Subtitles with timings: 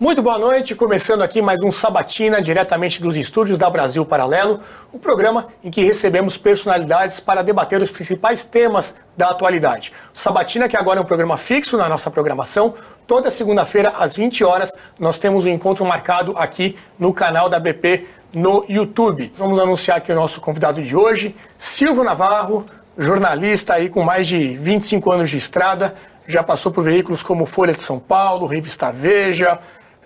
[0.00, 4.60] Muito boa noite, começando aqui mais um Sabatina, diretamente dos estúdios da Brasil Paralelo,
[4.92, 9.92] o um programa em que recebemos personalidades para debater os principais temas da atualidade.
[10.14, 12.74] Sabatina, que agora é um programa fixo na nossa programação,
[13.08, 18.06] toda segunda-feira às 20 horas nós temos um encontro marcado aqui no canal da BP
[18.32, 19.32] no YouTube.
[19.34, 22.64] Vamos anunciar aqui o nosso convidado de hoje, Silvio Navarro,
[22.96, 25.96] jornalista aí com mais de 25 anos de estrada,
[26.28, 29.58] já passou por veículos como Folha de São Paulo, Revista Veja,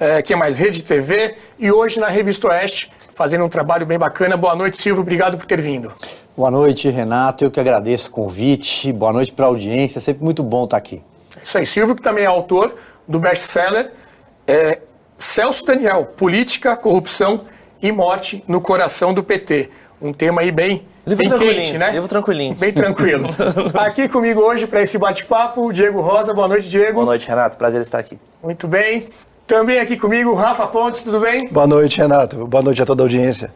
[0.02, 3.96] é, que é mais Rede TV, e hoje na Revista Oeste, fazendo um trabalho bem
[3.96, 4.36] bacana.
[4.36, 5.92] Boa noite, Silvio, obrigado por ter vindo.
[6.36, 10.24] Boa noite, Renato, eu que agradeço o convite, boa noite para a audiência, é sempre
[10.24, 11.02] muito bom estar aqui.
[11.36, 12.74] É isso aí, Silvio, que também é autor
[13.06, 13.92] do best-seller
[14.44, 14.80] é,
[15.14, 17.42] Celso Daniel, Política, Corrupção
[17.80, 19.70] e Morte no Coração do PT.
[20.00, 21.92] Um tema aí bem Livro bem quente, né?
[21.92, 22.54] Livro tranquilinho.
[22.56, 23.28] Bem tranquilo.
[23.78, 26.32] aqui comigo hoje para esse bate-papo, o Diego Rosa.
[26.32, 26.94] Boa noite, Diego.
[26.94, 27.56] Boa noite, Renato.
[27.56, 28.18] Prazer estar aqui.
[28.42, 29.08] Muito bem.
[29.46, 31.48] Também aqui comigo, Rafa Pontes, tudo bem?
[31.48, 32.46] Boa noite, Renato.
[32.46, 33.52] Boa noite a toda a audiência.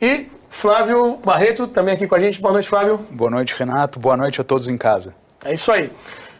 [0.00, 2.40] E Flávio Barreto, também aqui com a gente.
[2.40, 2.98] Boa noite, Flávio.
[3.10, 3.98] Boa noite, Renato.
[3.98, 5.14] Boa noite a todos em casa.
[5.44, 5.90] É isso aí.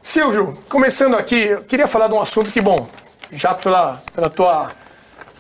[0.02, 2.88] Silvio, começando aqui, eu queria falar de um assunto que, bom,
[3.30, 4.70] já pela, pela tua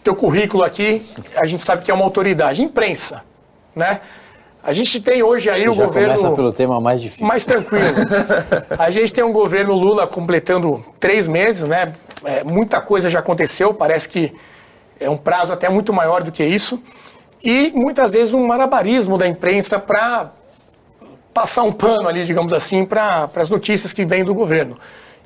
[0.06, 3.24] teu currículo aqui, a gente sabe que é uma autoridade, imprensa,
[3.74, 4.00] né?
[4.66, 6.08] A gente tem hoje aí Você o já governo.
[6.08, 7.24] Começa pelo tema mais difícil.
[7.24, 7.84] Mais tranquilo.
[8.76, 11.92] a gente tem um governo Lula completando três meses, né?
[12.24, 14.34] É, muita coisa já aconteceu, parece que
[14.98, 16.82] é um prazo até muito maior do que isso.
[17.44, 20.32] E muitas vezes um malabarismo da imprensa para
[21.32, 24.76] passar um pano ali, digamos assim, para as notícias que vêm do governo.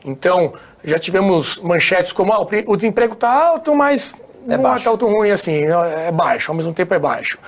[0.04, 0.52] Então,
[0.84, 4.14] já tivemos manchetes como ah, o desemprego está alto, mas
[4.47, 7.38] é não está tão ruim assim, é baixo, ao mesmo tempo é baixo.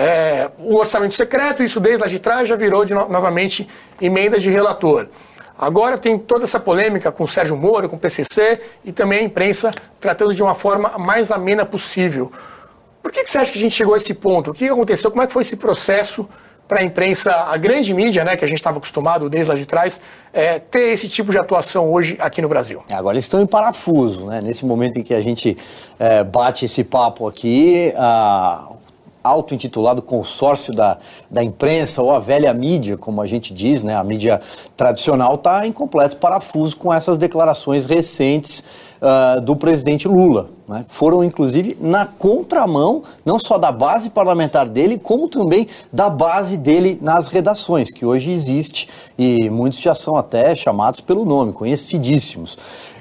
[0.00, 3.68] É, o orçamento secreto, isso desde lá de trás já virou de, novamente
[4.00, 5.08] emenda de relator.
[5.58, 9.22] Agora tem toda essa polêmica com o Sérgio Moro, com o PCC e também a
[9.24, 12.30] imprensa tratando de uma forma mais amena possível.
[13.02, 14.52] Por que, que você acha que a gente chegou a esse ponto?
[14.52, 15.10] O que aconteceu?
[15.10, 16.28] Como é que foi esse processo
[16.68, 19.66] para a imprensa, a grande mídia, né, que a gente estava acostumado desde lá de
[19.66, 20.00] trás,
[20.32, 22.84] é, ter esse tipo de atuação hoje aqui no Brasil?
[22.92, 24.40] Agora eles estão em parafuso, né?
[24.42, 25.56] Nesse momento em que a gente
[25.98, 28.68] é, bate esse papo aqui, a,
[29.22, 30.98] auto-intitulado consórcio da,
[31.30, 33.94] da imprensa ou a velha mídia, como a gente diz, né?
[33.96, 34.40] A mídia
[34.76, 38.64] tradicional está em completo parafuso com essas declarações recentes
[39.00, 40.50] uh, do presidente Lula.
[40.68, 40.84] Né?
[40.88, 46.98] Foram, inclusive, na contramão, não só da base parlamentar dele, como também da base dele
[47.00, 52.56] nas redações, que hoje existe e muitos já são até chamados pelo nome, conhecidíssimos.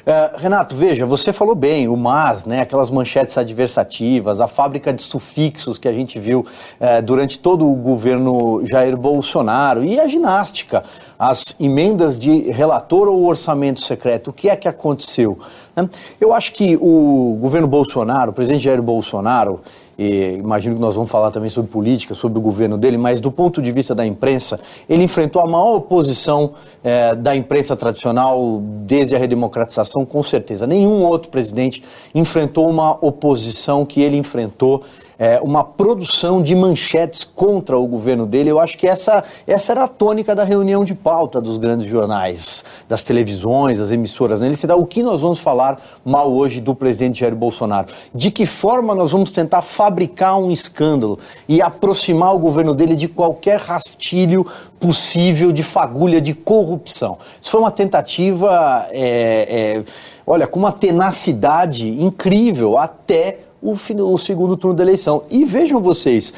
[0.08, 5.02] Uh, Renato, veja, você falou bem, o MAS, né, aquelas manchetes adversativas, a fábrica de
[5.02, 6.46] sufixos que a gente viu
[6.80, 10.82] uh, durante todo o governo Jair Bolsonaro e a ginástica,
[11.20, 15.38] as emendas de relator ou orçamento secreto, o que é que aconteceu?
[15.76, 15.90] Né?
[16.22, 19.60] Eu acho que o governo Bolsonaro, o presidente Jair Bolsonaro,
[19.98, 23.32] e imagino que nós vamos falar também sobre política, sobre o governo dele, mas do
[23.32, 26.54] ponto de vista da imprensa, ele enfrentou a maior oposição
[26.84, 30.68] é, da imprensa tradicional desde a redemocratização, com certeza.
[30.68, 34.84] Nenhum outro presidente enfrentou uma oposição que ele enfrentou
[35.20, 38.52] é, uma produção de manchetes contra o governo dele.
[38.52, 42.64] Eu acho que essa, essa era a tônica da reunião de pauta dos grandes jornais,
[42.88, 44.42] das televisões, das emissoras.
[44.42, 44.48] Né?
[44.48, 47.88] Ele se dá o que nós vamos falar mal hoje do presidente Jair Bolsonaro.
[48.14, 51.18] De que forma nós vamos tentar fabricar um escândalo
[51.48, 54.46] e aproximar o governo dele de qualquer rastilho
[54.80, 57.18] possível de fagulha de corrupção.
[57.42, 59.84] Isso foi uma tentativa, é, é,
[60.26, 65.24] olha, com uma tenacidade incrível até o, o, segundo turno da eleição.
[65.30, 66.34] E vejam vocês,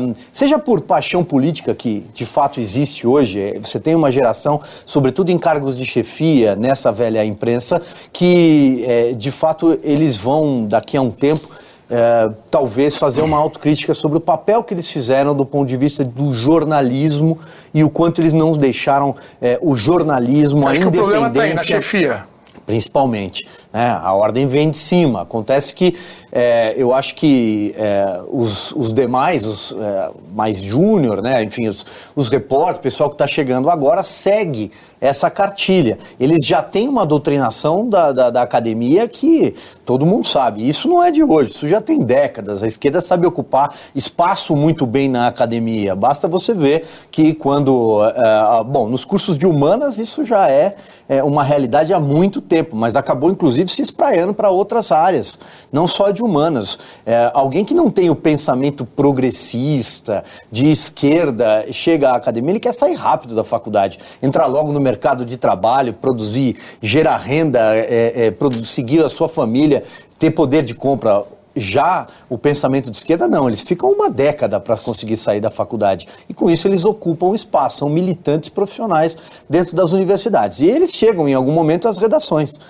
[0.00, 4.60] um, seja por paixão política que de fato existe hoje, é, você tem uma geração,
[4.84, 7.80] sobretudo em cargos de chefia nessa velha imprensa,
[8.12, 11.48] que é, de fato eles vão daqui a um tempo.
[11.88, 16.04] É, talvez fazer uma autocrítica sobre o papel que eles fizeram do ponto de vista
[16.04, 17.38] do jornalismo
[17.72, 20.90] e o quanto eles não deixaram é, o jornalismo, Você a independência.
[20.90, 22.36] Que o problema tá aí na chefia
[22.66, 23.46] principalmente.
[23.76, 23.90] Né?
[24.02, 25.20] A ordem vem de cima.
[25.20, 25.94] Acontece que
[26.32, 31.42] é, eu acho que é, os, os, demais, os é, mais júnior, né?
[31.42, 31.84] enfim, os,
[32.16, 34.70] os repórteres, o pessoal que está chegando agora, segue
[35.00, 35.98] essa cartilha.
[36.18, 40.66] Eles já têm uma doutrinação da, da, da, academia que todo mundo sabe.
[40.66, 42.62] Isso não é de hoje, isso já tem décadas.
[42.62, 45.94] A esquerda sabe ocupar espaço muito bem na academia.
[45.94, 48.02] Basta você ver que quando.
[48.04, 50.74] É, bom, nos cursos de humanas isso já é,
[51.08, 55.38] é uma realidade há muito tempo, mas acabou inclusive se espraiando para outras áreas,
[55.72, 56.78] não só de humanas.
[57.04, 62.72] É, alguém que não tem o pensamento progressista, de esquerda, chega à academia, ele quer
[62.72, 68.64] sair rápido da faculdade, entrar logo no mercado de trabalho, produzir, gerar renda, é, é,
[68.64, 69.82] seguir a sua família,
[70.18, 71.24] ter poder de compra
[71.56, 76.06] já o pensamento de esquerda, não, eles ficam uma década para conseguir sair da faculdade.
[76.28, 79.16] E com isso eles ocupam espaço, são militantes profissionais
[79.48, 80.60] dentro das universidades.
[80.60, 82.60] E eles chegam em algum momento às redações.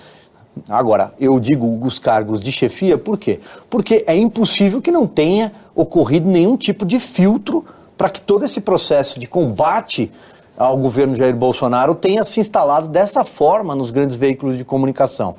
[0.69, 3.39] Agora, eu digo os cargos de chefia, por quê?
[3.69, 7.65] Porque é impossível que não tenha ocorrido nenhum tipo de filtro
[7.97, 10.11] para que todo esse processo de combate
[10.57, 15.35] ao governo Jair Bolsonaro tenha se instalado dessa forma nos grandes veículos de comunicação.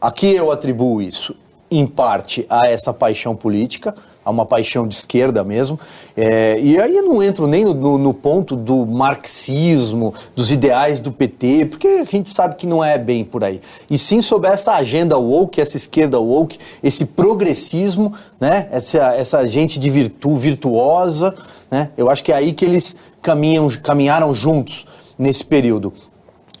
[0.00, 1.34] Aqui eu atribuo isso
[1.70, 3.94] em parte a essa paixão política,
[4.30, 5.78] a uma paixão de esquerda mesmo.
[6.16, 10.98] É, e aí eu não entro nem no, no, no, ponto do marxismo, dos ideais
[10.98, 13.60] do PT, porque a gente sabe que não é bem por aí.
[13.90, 18.68] E sim sobre essa agenda woke, essa esquerda woke, esse progressismo, né?
[18.70, 21.34] essa, essa gente de virtu, virtuosa.
[21.70, 21.90] Né?
[21.96, 24.86] Eu acho que é aí que eles caminham, caminharam juntos
[25.18, 25.92] nesse período.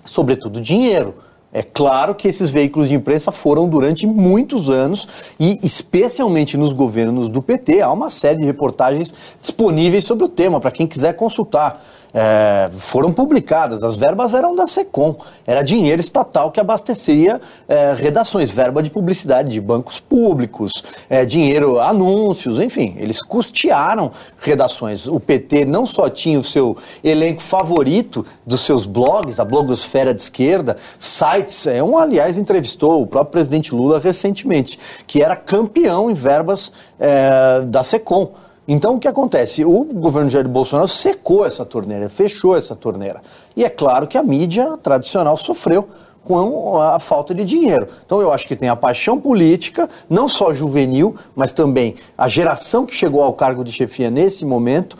[0.04, 1.14] Sobretudo dinheiro
[1.52, 5.08] é claro que esses veículos de imprensa foram durante muitos anos
[5.38, 10.60] e, especialmente nos governos do PT, há uma série de reportagens disponíveis sobre o tema
[10.60, 11.82] para quem quiser consultar
[12.12, 13.82] é, foram publicadas.
[13.82, 15.16] As verbas eram da SECOM,
[15.46, 21.80] era dinheiro estatal que abastecia é, redações, verba de publicidade de bancos públicos, é, dinheiro,
[21.80, 24.10] anúncios, enfim, eles custearam
[24.40, 25.06] redações.
[25.06, 30.22] O PT não só tinha o seu elenco favorito dos seus blogs, a blogosfera de
[30.22, 36.14] esquerda, sites, é, um, aliás, entrevistou o próprio presidente Lula recentemente, que era campeão em
[36.14, 38.32] verbas é, da SECOM.
[38.68, 39.64] Então, o que acontece?
[39.64, 43.20] O governo Jair Bolsonaro secou essa torneira, fechou essa torneira.
[43.56, 45.88] E é claro que a mídia tradicional sofreu
[46.22, 47.86] com a falta de dinheiro.
[48.04, 52.84] Então eu acho que tem a paixão política, não só juvenil, mas também a geração
[52.84, 54.96] que chegou ao cargo de chefia nesse momento,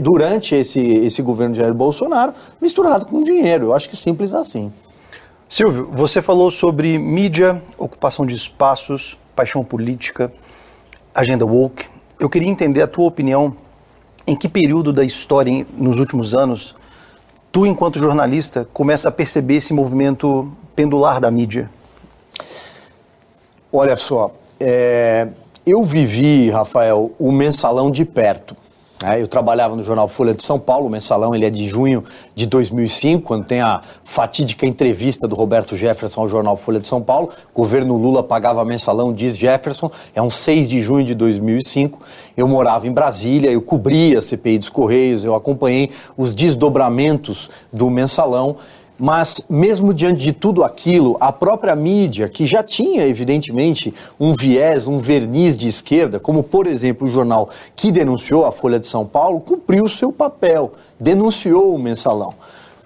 [0.00, 3.66] durante esse, esse governo Jair Bolsonaro, misturado com dinheiro.
[3.66, 4.72] Eu acho que simples assim.
[5.48, 10.32] Silvio, você falou sobre mídia, ocupação de espaços, paixão política,
[11.14, 11.93] agenda woke.
[12.18, 13.56] Eu queria entender a tua opinião
[14.26, 16.74] em que período da história, nos últimos anos,
[17.52, 21.70] tu, enquanto jornalista, começa a perceber esse movimento pendular da mídia?
[23.72, 25.28] Olha só, é,
[25.66, 28.56] eu vivi, Rafael, o mensalão de perto.
[29.04, 32.02] É, eu trabalhava no jornal Folha de São Paulo, o mensalão ele é de junho
[32.34, 37.02] de 2005, quando tem a fatídica entrevista do Roberto Jefferson ao jornal Folha de São
[37.02, 37.28] Paulo.
[37.52, 42.00] O governo Lula pagava mensalão, diz Jefferson, é um 6 de junho de 2005.
[42.34, 47.90] Eu morava em Brasília, eu cobria a CPI dos Correios, eu acompanhei os desdobramentos do
[47.90, 48.56] mensalão.
[48.98, 54.86] Mas, mesmo diante de tudo aquilo, a própria mídia, que já tinha, evidentemente, um viés,
[54.86, 59.04] um verniz de esquerda, como, por exemplo, o jornal que denunciou a Folha de São
[59.04, 62.34] Paulo, cumpriu o seu papel, denunciou o mensalão.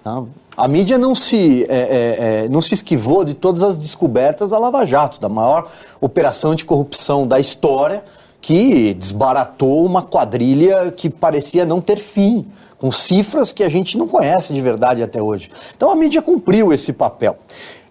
[0.03, 0.23] Tá?
[0.57, 4.57] A mídia não se, é, é, é, não se esquivou de todas as descobertas da
[4.57, 5.69] Lava Jato, da maior
[6.01, 8.03] operação de corrupção da história,
[8.41, 12.47] que desbaratou uma quadrilha que parecia não ter fim
[12.79, 15.51] com cifras que a gente não conhece de verdade até hoje.
[15.75, 17.37] Então a mídia cumpriu esse papel.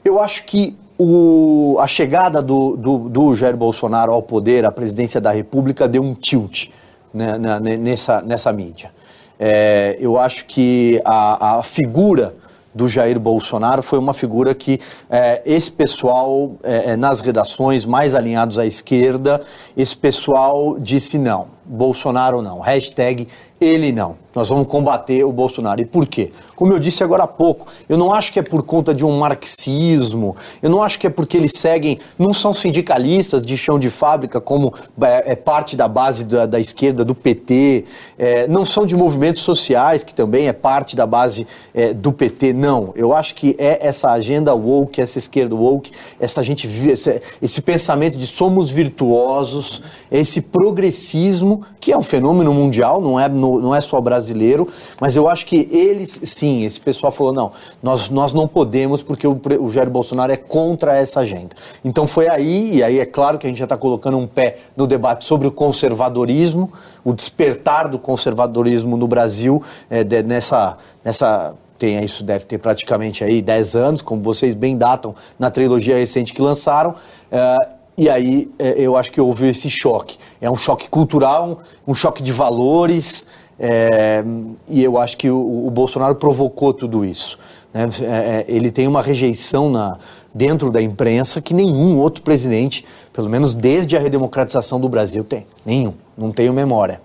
[0.05, 5.20] Eu acho que o, a chegada do, do, do, Jair Bolsonaro ao poder, à presidência
[5.20, 6.69] da República, deu um tilt
[7.15, 8.91] né, na, nessa, nessa mídia.
[9.39, 12.34] É, eu acho que a, a figura
[12.74, 18.15] do Jair Bolsonaro foi uma figura que é, esse pessoal é, é nas redações mais
[18.15, 19.41] alinhados à esquerda,
[19.77, 23.27] esse pessoal disse não, Bolsonaro não, hashtag
[23.60, 24.17] ele não.
[24.34, 25.81] Nós vamos combater o Bolsonaro.
[25.81, 26.31] E por quê?
[26.55, 29.17] Como eu disse agora há pouco, eu não acho que é por conta de um
[29.19, 33.88] marxismo, eu não acho que é porque eles seguem, não são sindicalistas de chão de
[33.91, 37.84] fábrica, como é, é parte da base da, da esquerda, do PT,
[38.19, 42.53] é, não são de movimentos sociais, que também é parte da base é, do PT,
[42.53, 42.93] não.
[42.96, 48.19] Eu acho que é essa agenda woke, essa esquerda woke, essa gente, esse, esse pensamento
[48.19, 53.29] de somos virtuosos, esse progressismo, que é um fenômeno mundial, não é,
[53.74, 54.69] é só brasileiro
[55.00, 57.52] mas eu acho que eles, sim, esse pessoal falou, não,
[57.82, 61.55] nós, nós não podemos porque o, o Jair Bolsonaro é contra essa agenda.
[61.84, 64.56] Então foi aí, e aí é claro que a gente já está colocando um pé
[64.76, 66.72] no debate sobre o conservadorismo,
[67.05, 73.22] o despertar do conservadorismo no Brasil, é, de, nessa, nessa tem isso deve ter praticamente
[73.22, 76.90] aí 10 anos, como vocês bem datam na trilogia recente que lançaram.
[76.90, 80.17] Uh, e aí é, eu acho que houve esse choque.
[80.40, 83.26] É um choque cultural, um choque de valores,
[83.58, 84.22] é,
[84.69, 87.36] e eu acho que o, o, Bolsonaro provocou tudo isso.
[87.74, 87.88] Né?
[88.02, 89.98] É, é, ele tem uma rejeição na,
[90.32, 95.44] dentro da imprensa que nenhum outro presidente, pelo menos desde a redemocratização do Brasil, tem.
[95.67, 95.94] Nenhum.
[96.17, 97.00] Não tenho memória.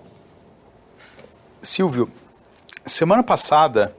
[1.60, 2.08] Silvio,
[2.84, 3.92] semana passada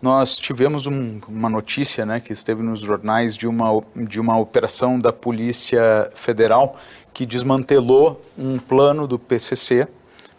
[0.00, 4.98] nós tivemos um, uma notícia né, que esteve nos jornais de uma, de uma operação
[4.98, 6.76] da Polícia Federal
[7.12, 9.88] que desmantelou um plano do PCC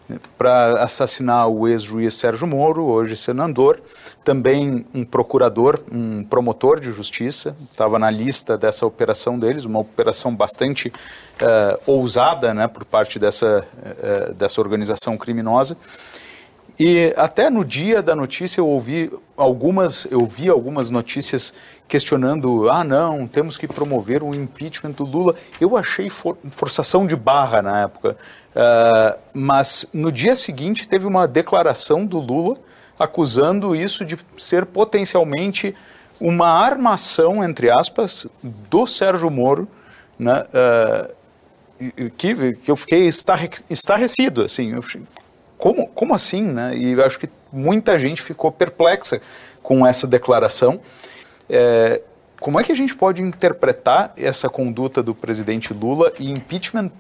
[0.08, 3.82] né, para assassinar o ex-juiz Sérgio Moro, hoje senador,
[4.24, 10.36] também um procurador, um promotor de justiça, estava na lista dessa operação deles, uma operação
[10.36, 15.76] bastante uh, ousada né, por parte dessa, uh, dessa organização criminosa.
[16.80, 21.54] E até no dia da notícia eu ouvi algumas, eu vi algumas notícias
[21.88, 25.36] questionando, ah não, temos que promover o impeachment do Lula.
[25.60, 28.16] Eu achei for, forçação de barra na época,
[28.56, 32.58] uh, mas no dia seguinte teve uma declaração do Lula
[33.00, 35.76] acusando isso de ser potencialmente
[36.20, 39.68] uma armação, entre aspas, do Sérgio Moro,
[40.18, 43.08] né, uh, que, que eu fiquei
[43.70, 44.84] estarrecido, assim, eu,
[45.58, 46.76] como, como assim, né?
[46.76, 49.22] E eu acho que muita gente ficou perplexa
[49.64, 50.80] com essa declaração.
[51.50, 52.02] É,
[52.40, 56.92] como é que a gente pode interpretar essa conduta do presidente Lula e impeachment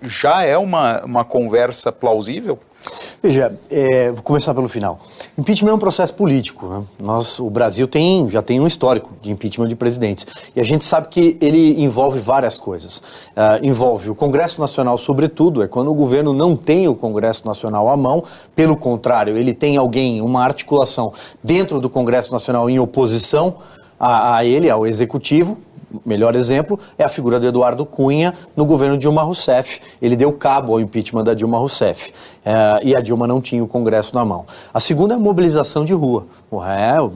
[0.00, 2.58] já é uma, uma conversa plausível?
[3.22, 4.98] Veja, é, vou começar pelo final.
[5.38, 6.66] Impeachment é um processo político.
[6.66, 6.82] Né?
[7.02, 10.26] Nós, o Brasil tem, já tem um histórico de impeachment de presidentes.
[10.54, 12.98] E a gente sabe que ele envolve várias coisas.
[12.98, 17.88] Uh, envolve o Congresso Nacional, sobretudo, é quando o governo não tem o Congresso Nacional
[17.88, 18.22] à mão.
[18.54, 21.12] Pelo contrário, ele tem alguém, uma articulação
[21.42, 23.56] dentro do Congresso Nacional em oposição
[23.98, 25.58] a, a ele, ao Executivo,
[26.04, 29.80] melhor exemplo é a figura do Eduardo Cunha no governo Dilma Rousseff.
[30.00, 32.12] Ele deu cabo ao impeachment da Dilma Rousseff.
[32.44, 34.46] É, e a Dilma não tinha o Congresso na mão.
[34.72, 36.26] A segunda é a mobilização de rua.
[36.78, 37.12] É o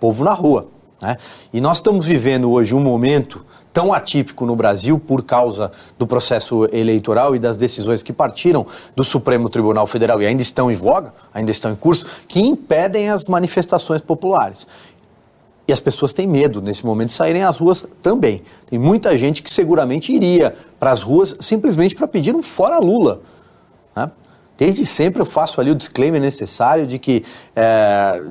[0.00, 0.66] povo na rua.
[1.00, 1.16] Né?
[1.52, 6.68] E nós estamos vivendo hoje um momento tão atípico no Brasil por causa do processo
[6.72, 8.66] eleitoral e das decisões que partiram
[8.96, 13.10] do Supremo Tribunal Federal e ainda estão em voga, ainda estão em curso, que impedem
[13.10, 14.66] as manifestações populares.
[15.68, 18.42] E as pessoas têm medo nesse momento de saírem às ruas também.
[18.70, 23.20] Tem muita gente que seguramente iria para as ruas simplesmente para pedir um fora Lula.
[23.94, 24.10] Né?
[24.56, 27.22] Desde sempre eu faço ali o disclaimer necessário de que
[27.54, 28.22] é,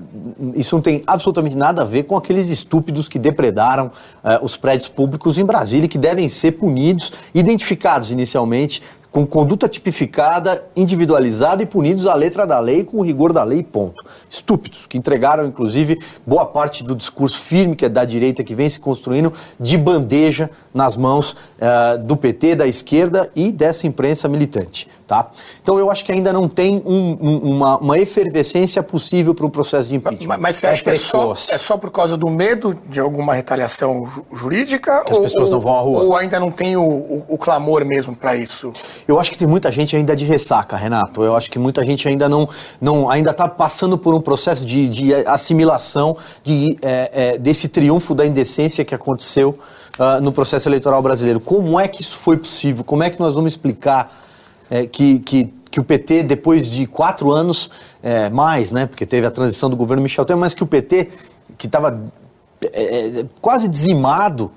[0.55, 3.91] isso não tem absolutamente nada a ver com aqueles estúpidos que depredaram
[4.23, 9.67] é, os prédios públicos em Brasília e que devem ser punidos, identificados inicialmente com conduta
[9.67, 14.03] tipificada, individualizada e punidos à letra da lei com o rigor da lei, ponto.
[14.29, 18.67] Estúpidos, que entregaram, inclusive, boa parte do discurso firme que é da direita que vem
[18.67, 24.87] se construindo de bandeja nas mãos uh, do PT, da esquerda e dessa imprensa militante.
[25.07, 25.31] Tá?
[25.63, 29.49] Então eu acho que ainda não tem um, um, uma, uma, efervescência possível para um
[29.49, 30.27] processo de impeachment.
[30.27, 32.99] Mas, mas você acha é que é só, é só, por causa do medo de
[32.99, 35.05] alguma retaliação jurídica?
[35.05, 36.03] Que ou, as pessoas não vão à rua?
[36.03, 38.73] Ou ainda não tem o, o, o clamor mesmo para isso?
[39.07, 41.23] Eu acho que tem muita gente ainda de ressaca, Renato.
[41.23, 42.49] Eu acho que muita gente ainda não,
[42.81, 48.13] não ainda está passando por um processo de, de assimilação de, é, é, desse triunfo
[48.13, 49.57] da indecência que aconteceu
[49.99, 51.39] uh, no processo eleitoral brasileiro.
[51.39, 52.83] Como é que isso foi possível?
[52.83, 54.15] Como é que nós vamos explicar
[54.69, 57.69] é, que, que, que o PT, depois de quatro anos,
[58.31, 61.09] mais, né, porque teve a transição do governo Michel Temer, mas que o PT,
[61.57, 62.01] que estava
[63.41, 64.49] quase dizimado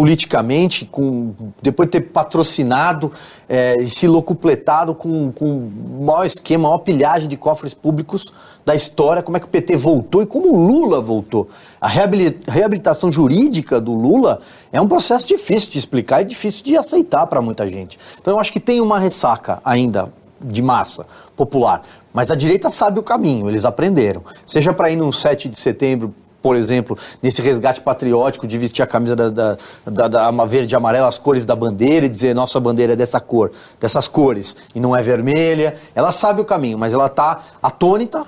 [0.00, 3.12] politicamente, com, depois de ter patrocinado
[3.46, 8.32] é, e se locupletado com, com o maior esquema, a maior pilhagem de cofres públicos
[8.64, 11.50] da história, como é que o PT voltou e como o Lula voltou.
[11.78, 14.40] A reabilitação jurídica do Lula
[14.72, 17.98] é um processo difícil de explicar e difícil de aceitar para muita gente.
[18.18, 20.10] Então eu acho que tem uma ressaca ainda
[20.42, 21.04] de massa
[21.36, 21.82] popular.
[22.10, 24.24] Mas a direita sabe o caminho, eles aprenderam.
[24.46, 28.86] Seja para ir no 7 de setembro por exemplo, nesse resgate patriótico de vestir a
[28.86, 32.58] camisa da, da, da, da verde e amarela, as cores da bandeira e dizer nossa
[32.58, 35.74] bandeira é dessa cor, dessas cores, e não é vermelha.
[35.94, 38.24] Ela sabe o caminho, mas ela está atônita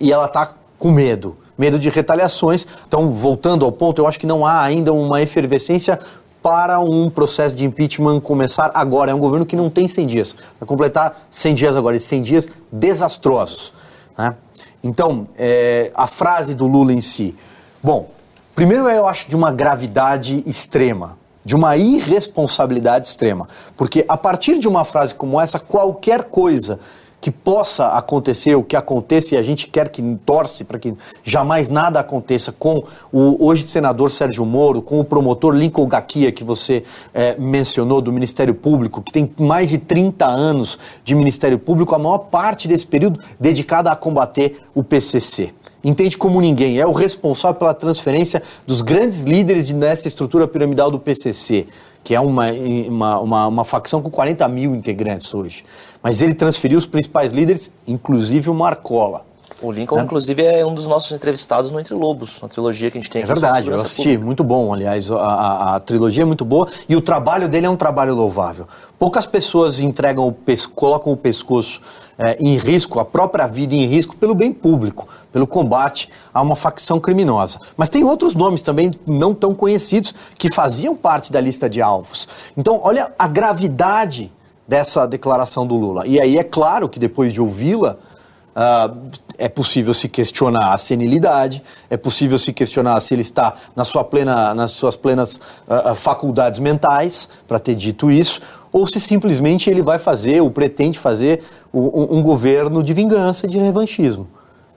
[0.00, 2.66] e ela está com medo medo de retaliações.
[2.86, 5.98] Então, voltando ao ponto, eu acho que não há ainda uma efervescência
[6.42, 9.10] para um processo de impeachment começar agora.
[9.10, 10.36] É um governo que não tem 100 dias.
[10.60, 13.74] Vai completar 100 dias agora, esses 100 dias desastrosos.
[14.16, 14.34] Né?
[14.82, 17.34] Então, é, a frase do Lula em si,
[17.86, 18.08] Bom,
[18.52, 24.66] primeiro eu acho de uma gravidade extrema, de uma irresponsabilidade extrema, porque a partir de
[24.66, 26.80] uma frase como essa, qualquer coisa
[27.20, 31.68] que possa acontecer, o que aconteça, e a gente quer que torce para que jamais
[31.68, 36.82] nada aconteça com o hoje senador Sérgio Moro, com o promotor Lincoln Gaquia, que você
[37.14, 41.98] é, mencionou, do Ministério Público, que tem mais de 30 anos de Ministério Público, a
[42.00, 45.54] maior parte desse período dedicada a combater o PCC
[45.88, 50.98] entende como ninguém, é o responsável pela transferência dos grandes líderes nessa estrutura piramidal do
[50.98, 51.66] PCC,
[52.02, 52.46] que é uma,
[52.88, 55.64] uma, uma, uma facção com 40 mil integrantes hoje.
[56.02, 59.24] Mas ele transferiu os principais líderes, inclusive o Marcola.
[59.62, 60.02] O Lincoln, né?
[60.02, 63.22] inclusive, é um dos nossos entrevistados no Entre Lobos, uma trilogia que a gente tem
[63.22, 63.30] aqui.
[63.30, 64.24] É verdade, eu assisti, pública.
[64.24, 67.70] muito bom, aliás, a, a, a, trilogia é muito boa e o trabalho dele é
[67.70, 68.66] um trabalho louvável.
[68.98, 70.36] Poucas pessoas entregam o
[70.74, 71.80] colocam o pescoço
[72.18, 76.56] é, em risco, a própria vida em risco, pelo bem público, pelo combate a uma
[76.56, 77.60] facção criminosa.
[77.76, 82.26] Mas tem outros nomes também não tão conhecidos que faziam parte da lista de alvos.
[82.56, 84.32] Então, olha a gravidade
[84.66, 86.06] dessa declaração do Lula.
[86.06, 87.98] E aí é claro que depois de ouvi-la,
[88.56, 88.96] uh,
[89.36, 94.02] é possível se questionar a senilidade, é possível se questionar se ele está na sua
[94.02, 95.38] plena, nas suas plenas
[95.68, 98.40] uh, faculdades mentais para ter dito isso,
[98.72, 101.42] ou se simplesmente ele vai fazer, ou pretende fazer,
[101.74, 104.26] um, um governo de vingança, de revanchismo.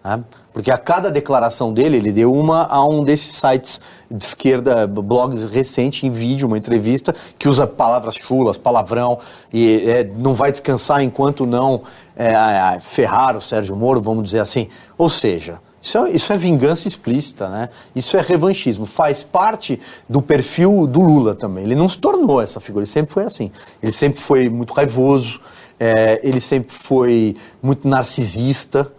[0.04, 0.24] Né?
[0.60, 3.80] Porque a cada declaração dele, ele deu uma a um desses sites
[4.12, 9.20] de esquerda, blogs recente, em vídeo, uma entrevista, que usa palavras chulas, palavrão,
[9.54, 14.68] e é, não vai descansar enquanto não é, ferrar o Sérgio Moro, vamos dizer assim.
[14.98, 17.70] Ou seja, isso é, isso é, vingança explícita, né?
[17.96, 18.86] Isso é revanchismo.
[18.86, 21.64] Faz parte do perfil do Lula também.
[21.64, 23.50] Ele não se tornou essa figura, ele sempre foi assim.
[23.82, 25.40] Ele sempre foi muito raivoso,
[25.80, 28.92] é, ele sempre foi muito narcisista.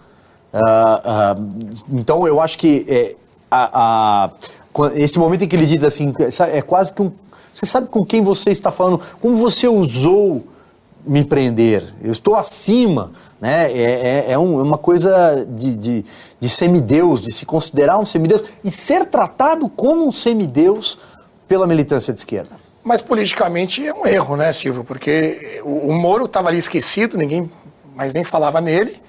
[0.53, 3.15] Uh, uh, então eu acho que é,
[3.51, 6.13] a, a, esse momento em que ele diz assim,
[6.53, 7.13] é quase que um.
[7.53, 10.45] Você sabe com quem você está falando, como você usou
[11.05, 13.73] me prender, eu estou acima, né?
[13.73, 16.05] É, é, é um, é uma coisa de, de,
[16.39, 20.99] de semideus, de se considerar um semideus e ser tratado como um semideus
[21.49, 22.51] pela militância de esquerda.
[22.85, 24.85] Mas politicamente é um erro, né, Silvio?
[24.85, 27.51] Porque o, o Moro estava ali esquecido, ninguém
[27.95, 29.01] mais nem falava nele,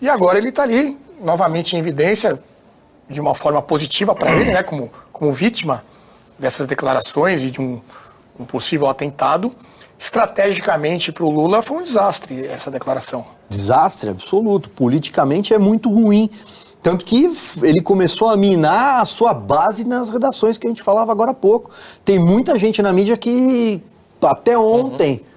[0.00, 2.40] e agora ele está ali, novamente em evidência,
[3.08, 5.84] de uma forma positiva para ele, né, como, como vítima
[6.38, 7.80] dessas declarações e de um,
[8.38, 9.54] um possível atentado.
[9.98, 13.24] Estrategicamente para o Lula foi um desastre essa declaração.
[13.48, 14.68] Desastre absoluto.
[14.68, 16.28] Politicamente é muito ruim.
[16.82, 17.30] Tanto que
[17.62, 21.34] ele começou a minar a sua base nas redações que a gente falava agora há
[21.34, 21.70] pouco.
[22.04, 23.80] Tem muita gente na mídia que
[24.20, 25.12] até ontem.
[25.14, 25.35] Uhum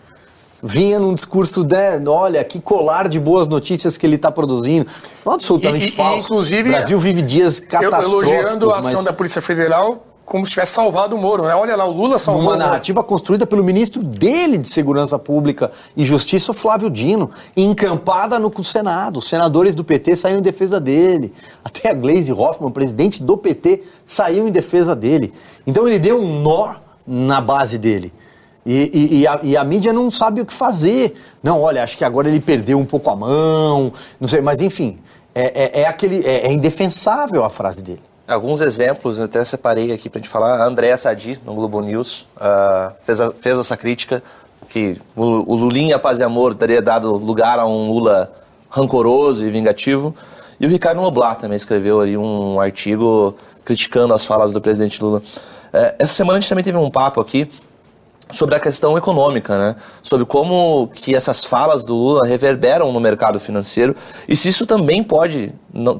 [0.61, 1.75] vinha num discurso de,
[2.07, 4.85] olha, que colar de boas notícias que ele está produzindo.
[5.25, 6.27] Absolutamente e, falso.
[6.27, 8.33] inclusive, o Brasil vive dias catastróficos.
[8.33, 9.03] Elogiando a ação mas...
[9.03, 11.55] da Polícia Federal como se tivesse salvado o Moro, né?
[11.55, 16.05] Olha lá, o Lula salvou Uma narrativa construída pelo ministro dele de Segurança Pública e
[16.05, 19.17] Justiça, Flávio Dino, encampada no Senado.
[19.17, 21.33] Os senadores do PT saíram em defesa dele.
[21.65, 25.33] Até a Gleisi Hoffmann, presidente do PT, saiu em defesa dele.
[25.65, 26.75] Então ele deu um nó
[27.07, 28.13] na base dele.
[28.69, 31.15] E, e, e, a, e, a, mídia não sabe o que fazer.
[31.41, 34.99] Não, olha, acho que agora ele perdeu um pouco a mão, não sei, mas enfim,
[35.33, 38.03] é, é, é aquele, é, é indefensável a frase dele.
[38.27, 40.61] Alguns exemplos, eu até separei aqui para a gente falar.
[40.61, 44.21] A Andréa Sadi, no Globo News, uh, fez, a, fez essa crítica
[44.67, 48.31] que o, o Lulinha Paz e Amor teria dado lugar a um Lula
[48.69, 50.13] rancoroso e vingativo.
[50.59, 55.23] E o Ricardo Noblat também escreveu ali um artigo criticando as falas do presidente Lula.
[55.73, 57.49] É, essa semana a gente também teve um papo aqui
[58.31, 59.75] sobre a questão econômica, né?
[60.01, 63.95] Sobre como que essas falas do Lula reverberam no mercado financeiro
[64.27, 65.53] e se isso também pode,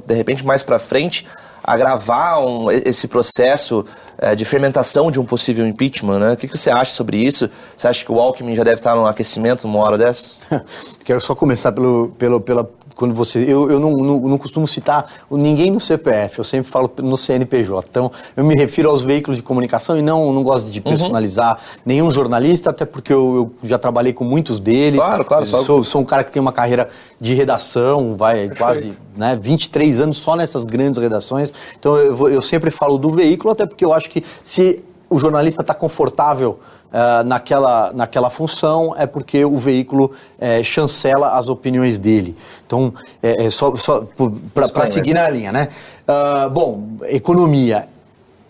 [0.06, 1.26] de repente mais para frente,
[1.64, 3.86] agravar um, esse processo
[4.18, 6.34] é, de fermentação de um possível impeachment, né?
[6.34, 7.50] O que, que, você acha sobre isso?
[7.76, 10.40] Você acha que o Alckmin já deve estar no aquecimento uma hora dessas?
[11.06, 13.40] Quero só começar pelo, pelo, pela quando você.
[13.40, 17.88] Eu, eu não, não, não, costumo citar ninguém no CPF, eu sempre falo no CNPJ.
[17.90, 20.84] Então, eu me refiro aos veículos de comunicação e não, não gosto de uhum.
[20.84, 21.82] personalizar uhum.
[21.86, 25.00] nenhum jornalista, até porque eu, eu, já trabalhei com muitos deles.
[25.00, 25.46] Claro, claro.
[25.46, 26.90] Sou, sou um cara que tem uma carreira
[27.22, 28.58] de redação, vai Perfeito.
[28.58, 31.54] quase né, 23 anos só nessas grandes redações.
[31.80, 35.62] Então, eu, eu sempre falo do veículo, até porque eu acho que se o jornalista
[35.62, 36.60] está confortável
[36.92, 42.36] uh, naquela, naquela função, é porque o veículo uh, chancela as opiniões dele.
[42.66, 44.08] Então, é, é só, só
[44.54, 45.70] para seguir na linha, né?
[46.08, 47.88] Uh, bom, economia.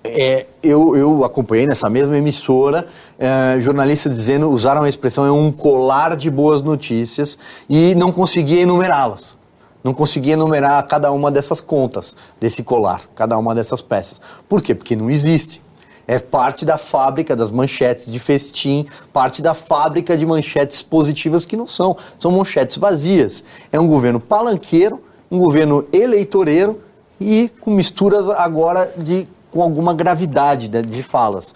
[0.02, 2.88] É, eu, eu acompanhei nessa mesma emissora
[3.19, 7.38] é, jornalistas dizendo, usaram a expressão é um colar de boas notícias
[7.69, 9.38] e não conseguia enumerá-las.
[9.84, 14.21] Não conseguia enumerar cada uma dessas contas, desse colar, cada uma dessas peças.
[14.47, 14.73] Por quê?
[14.73, 15.62] Porque não existe
[16.10, 21.56] é parte da fábrica das manchetes de festim, parte da fábrica de manchetes positivas que
[21.56, 23.43] não são, são manchetes vazias.
[23.72, 26.82] É um governo palanqueiro, um governo eleitoreiro
[27.22, 31.54] e com misturas agora de com alguma gravidade de, de falas.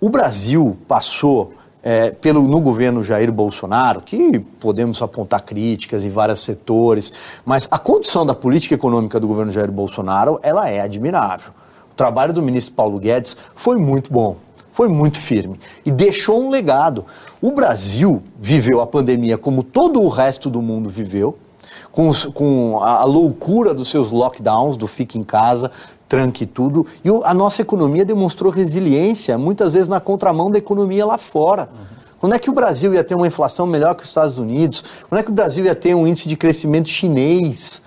[0.00, 1.52] O Brasil passou
[1.82, 7.12] é, pelo, no governo Jair Bolsonaro, que podemos apontar críticas em vários setores,
[7.44, 11.52] mas a condição da política econômica do governo Jair Bolsonaro ela é admirável.
[11.94, 14.34] O trabalho do ministro Paulo Guedes foi muito bom,
[14.72, 17.04] foi muito firme e deixou um legado.
[17.40, 21.38] O Brasil viveu a pandemia como todo o resto do mundo viveu,
[21.92, 25.70] com, os- com a a loucura dos seus lockdowns, do fique em casa,
[26.08, 26.84] tranque tudo.
[27.04, 31.68] E o- a nossa economia demonstrou resiliência, muitas vezes na contramão da economia lá fora.
[32.18, 34.82] Quando é que o Brasil ia ter uma inflação melhor que os Estados Unidos?
[35.08, 37.82] Quando é que o Brasil ia ter um índice de crescimento chinês?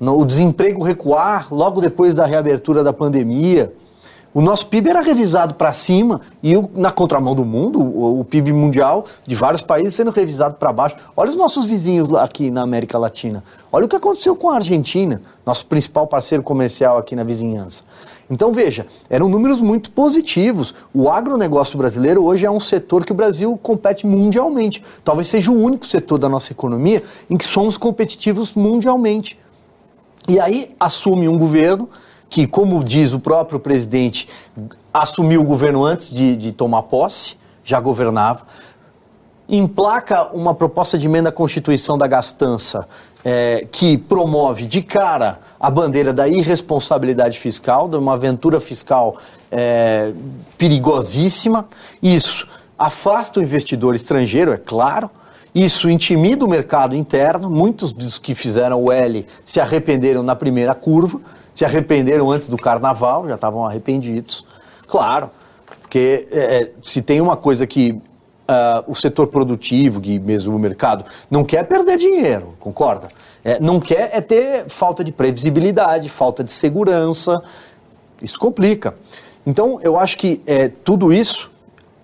[0.00, 3.72] O desemprego recuar logo depois da reabertura da pandemia?
[4.34, 8.24] O nosso PIB era revisado para cima e o- na contramão do mundo, o, o
[8.24, 10.96] PIB mundial de vários países sendo revisado para baixo.
[11.16, 13.42] Olha os nossos vizinhos aqui na América Latina.
[13.72, 17.84] Olha o que aconteceu com a Argentina, nosso principal parceiro comercial aqui na vizinhança.
[18.28, 20.74] Então veja, eram números muito positivos.
[20.92, 24.82] O agronegócio brasileiro hoje é um setor que o Brasil compete mundialmente.
[25.02, 29.38] Talvez seja o único setor da nossa economia em que somos competitivos mundialmente.
[30.28, 31.88] E aí assume um governo
[32.28, 34.28] que, como diz o próprio presidente,
[34.92, 38.46] assumiu o governo antes de, de tomar posse, já governava,
[39.48, 42.88] emplaca uma proposta de emenda à Constituição da gastança
[43.24, 49.16] eh, que promove de cara a bandeira da irresponsabilidade fiscal, de uma aventura fiscal
[49.50, 50.12] eh,
[50.58, 51.68] perigosíssima.
[52.02, 52.46] Isso
[52.78, 55.10] afasta o investidor estrangeiro, é claro.
[55.56, 57.48] Isso intimida o mercado interno.
[57.48, 61.18] Muitos dos que fizeram o L se arrependeram na primeira curva,
[61.54, 64.44] se arrependeram antes do carnaval, já estavam arrependidos.
[64.86, 65.30] Claro,
[65.80, 67.98] porque é, se tem uma coisa que
[68.46, 73.08] ah, o setor produtivo e mesmo o mercado não quer perder dinheiro, concorda?
[73.42, 77.42] É, não quer é ter falta de previsibilidade, falta de segurança.
[78.20, 78.94] Isso complica.
[79.46, 81.50] Então, eu acho que é, tudo isso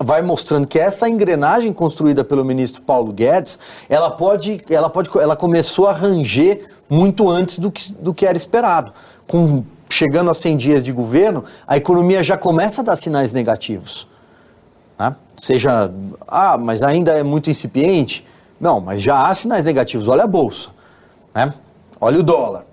[0.02, 5.36] vai mostrando que essa engrenagem construída pelo ministro Paulo Guedes, ela pode, ela pode, ela
[5.36, 8.92] começou a ranger muito antes do que, do que era esperado.
[9.26, 14.08] Com chegando a 100 dias de governo, a economia já começa a dar sinais negativos.
[14.98, 15.14] né?
[15.36, 15.92] Seja,
[16.26, 18.26] ah, mas ainda é muito incipiente.
[18.60, 20.08] Não, mas já há sinais negativos.
[20.08, 20.70] Olha a bolsa,
[21.34, 21.52] né?
[22.00, 22.64] Olha o dólar.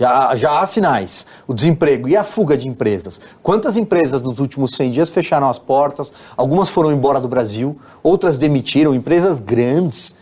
[0.00, 1.26] Já, já há sinais.
[1.46, 3.20] O desemprego e a fuga de empresas.
[3.42, 6.10] Quantas empresas nos últimos 100 dias fecharam as portas?
[6.38, 8.94] Algumas foram embora do Brasil, outras demitiram.
[8.94, 10.14] Empresas grandes,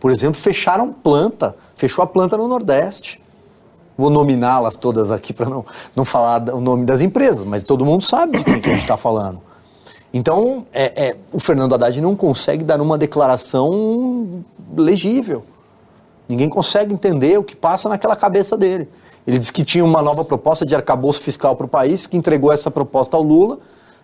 [0.00, 1.54] por exemplo, fecharam planta.
[1.76, 3.22] Fechou a planta no Nordeste.
[3.98, 8.02] Vou nominá-las todas aqui para não, não falar o nome das empresas, mas todo mundo
[8.02, 9.42] sabe de quem que a gente está falando.
[10.10, 14.42] Então, é, é, o Fernando Haddad não consegue dar uma declaração
[14.74, 15.44] legível.
[16.26, 18.88] Ninguém consegue entender o que passa naquela cabeça dele.
[19.28, 22.50] Ele disse que tinha uma nova proposta de arcabouço fiscal para o país, que entregou
[22.50, 23.58] essa proposta ao Lula.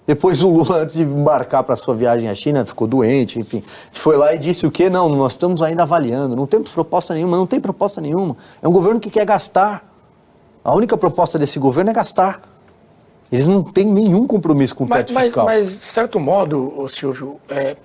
[0.07, 3.63] Depois o Lula, antes de embarcar para sua viagem à China, ficou doente, enfim.
[3.91, 4.91] Foi lá e disse o quê?
[4.91, 8.37] Não, nós estamos ainda avaliando, não temos proposta nenhuma, não tem proposta nenhuma.
[8.61, 9.91] É um governo que quer gastar.
[10.63, 12.43] A única proposta desse governo é gastar.
[13.33, 15.47] Eles não têm nenhum compromisso com o teto mas, fiscal.
[15.47, 17.79] mas, de certo modo, Silvio, é,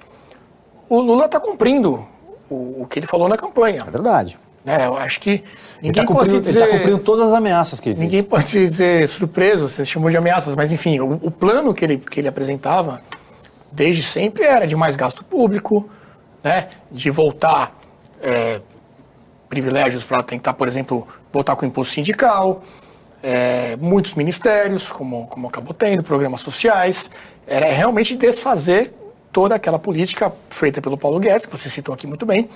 [0.89, 2.05] o Lula está cumprindo
[2.49, 3.81] o, o que ele falou na campanha.
[3.87, 4.37] É verdade.
[4.63, 4.85] Né?
[4.85, 5.43] eu acho que Ele
[5.81, 6.77] ninguém está pode cumprindo, ele tá dizer...
[6.77, 7.99] cumprindo todas as ameaças que ele.
[7.99, 11.85] Ninguém pode se dizer surpreso, você chamou de ameaças, mas enfim, o, o plano que
[11.85, 13.01] ele, que ele apresentava
[13.71, 15.89] desde sempre era de mais gasto público,
[16.43, 17.77] né, de voltar
[18.21, 18.61] é,
[19.47, 22.61] privilégios para tentar, por exemplo, voltar com o imposto sindical,
[23.21, 27.09] é, muitos ministérios, como, como acabou tendo, programas sociais,
[27.45, 28.93] era realmente desfazer
[29.31, 32.49] toda aquela política feita pelo Paulo Guedes, que você citou aqui muito bem.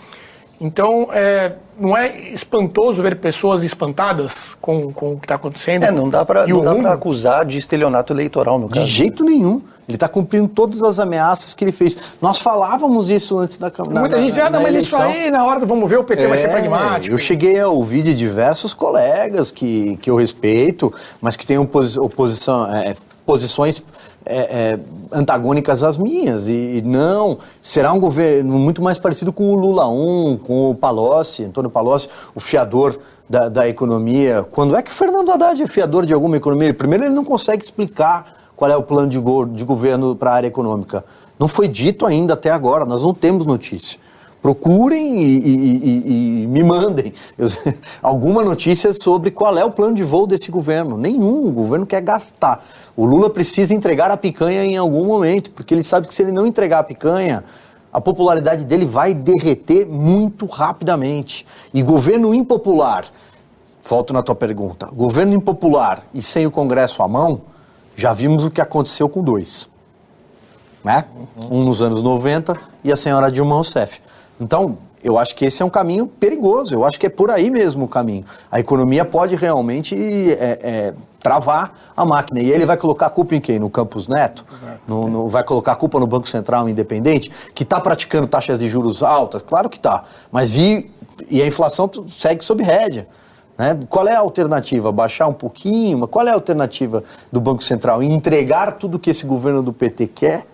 [0.63, 5.83] Então, é, não é espantoso ver pessoas espantadas com, com o que está acontecendo?
[5.83, 6.45] É, não dá para
[6.93, 8.87] acusar de estelionato eleitoral, no De caso.
[8.87, 9.61] jeito nenhum.
[9.85, 11.97] Ele está cumprindo todas as ameaças que ele fez.
[12.21, 13.99] Nós falávamos isso antes da campanha.
[13.99, 16.37] Muita gente diz, ah, mas isso aí, na hora do vamos ver, o PT vai
[16.37, 17.13] ser É, pragmático.
[17.13, 21.99] Eu cheguei a ouvir de diversos colegas que, que eu respeito, mas que têm oposi
[21.99, 22.93] oposição, é,
[23.25, 23.83] posições
[24.25, 24.79] é, é,
[25.11, 26.47] antagônicas às minhas.
[26.47, 30.75] E, e não, será um governo muito mais parecido com o Lula 1, com o
[30.75, 32.97] Palocci, Antônio Palocci, o fiador
[33.29, 34.45] da, da economia.
[34.49, 36.73] Quando é que o Fernando Haddad é fiador de alguma economia?
[36.73, 40.33] Primeiro, ele não consegue explicar qual é o plano de, go de governo para a
[40.35, 41.03] área econômica.
[41.39, 43.99] Não foi dito ainda até agora, nós não temos notícia.
[44.43, 47.47] Procurem e, e- e- e me mandem eu-
[48.03, 50.97] alguma notícia sobre qual é o plano de voo desse governo.
[50.97, 52.63] Nenhum, o governo quer gastar.
[52.95, 56.33] O Lula precisa entregar a picanha em algum momento, porque ele sabe que se ele
[56.33, 57.41] não entregar a picanha,
[57.91, 61.45] a popularidade dele vai derreter muito rapidamente.
[61.73, 63.05] E governo impopular,
[63.81, 67.41] volto na tua pergunta, governo impopular e sem o Congresso à mão,
[67.95, 69.71] já vimos o que aconteceu com dois
[70.83, 71.05] né?
[71.49, 74.01] Um nos anos 90 e a senhora Dilma Rousseff.
[74.39, 77.49] Então, eu acho que esse é um caminho perigoso, eu acho que é por aí
[77.51, 78.25] mesmo o caminho.
[78.51, 82.39] A economia pode realmente é, é, travar a máquina.
[82.39, 83.59] E ele vai colocar a culpa em quem?
[83.59, 84.45] No Campos Neto?
[84.87, 88.69] No, no- vai colocar a culpa no Banco Central Independente, que está praticando taxas de
[88.69, 89.41] juros altas?
[89.41, 90.03] Claro que está.
[90.31, 90.89] Mas e
[91.29, 93.07] e a inflação segue sob rédea.
[93.57, 93.77] Né?
[93.87, 94.91] Qual é a alternativa?
[94.91, 96.07] Baixar um pouquinho?
[96.07, 98.01] Qual é a alternativa do Banco Central?
[98.01, 100.45] Entregar tudo que esse governo do PT quer?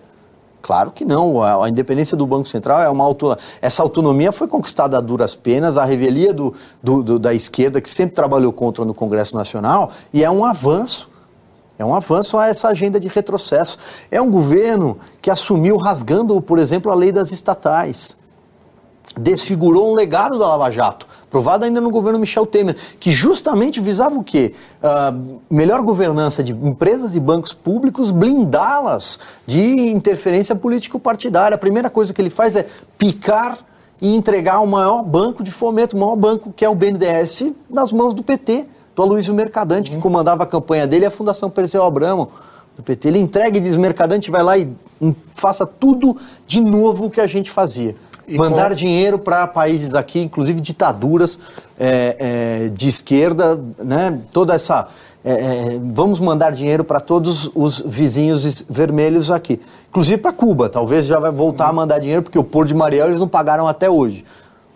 [0.62, 1.42] Claro que não.
[1.42, 3.42] A, independência do Banco Central é uma autonomia.
[3.60, 7.88] Essa autonomia foi conquistada a duras penas, a revelia do, do, do, da esquerda, que
[7.88, 11.08] sempre trabalhou contra no Congresso Nacional, e é um avanço.
[11.78, 13.78] É um avanço a essa agenda de retrocesso.
[14.10, 18.19] É um governo que assumiu rasgando, por exemplo, a lei das estatais.
[19.18, 24.18] Desfigurou um legado da Lava Jato aprovada ainda no governo Michel Temer, que justamente visava
[24.18, 24.52] o quê?
[24.82, 31.54] Uh, melhor governança de empresas e bancos públicos, blindá-las de interferência político-partidária.
[31.54, 32.66] A primeira coisa que ele faz é
[32.98, 33.58] picar
[34.02, 37.92] e entregar o maior banco de fomento, o maior banco que é o BNDES, nas
[37.92, 40.02] mãos do PT, do Aloysio Mercadante, que uhum.
[40.02, 42.28] comandava a campanha dele, e a Fundação Perseu Abramo
[42.76, 43.06] do PT.
[43.06, 44.68] Ele entrega e diz, Mercadante vai lá e
[45.36, 47.94] faça tudo de novo o que a gente fazia.
[48.36, 51.38] Mandar dinheiro para países aqui, inclusive ditaduras
[51.78, 54.20] é, é, de esquerda, né?
[54.32, 54.88] Toda essa.
[55.24, 59.60] É, é vamos mandar dinheiro para todos os vizinhos vermelhos aqui.
[59.88, 63.06] Inclusive para Cuba, talvez já vai voltar a mandar dinheiro, porque o Porto de Mariel
[63.06, 64.24] eles não pagaram até hoje.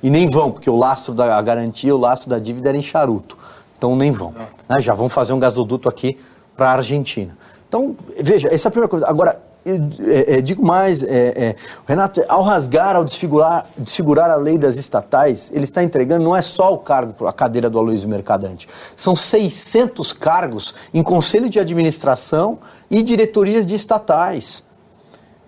[0.03, 3.39] E nem vão, porque o lastro da garantia, o lastro da dívida era em charuto.
[3.79, 4.33] Então nem vão.
[4.69, 4.81] Né?
[4.81, 6.19] Já vão fazer um gasoduto aqui
[6.57, 7.37] para a Argentina.
[7.69, 9.07] Então, veja, essa é a primeira coisa.
[9.07, 14.59] Agora, é, é, digo mais, é, é, Renato, ao rasgar, ao desfigurar, desfigurar a lei
[14.59, 18.69] das estatais, ele está entregando não é só o cargo, a cadeira do Aloysio Mercadante,
[18.95, 22.59] são 600 cargos em conselho de administração
[22.91, 24.65] e diretorias de estatais.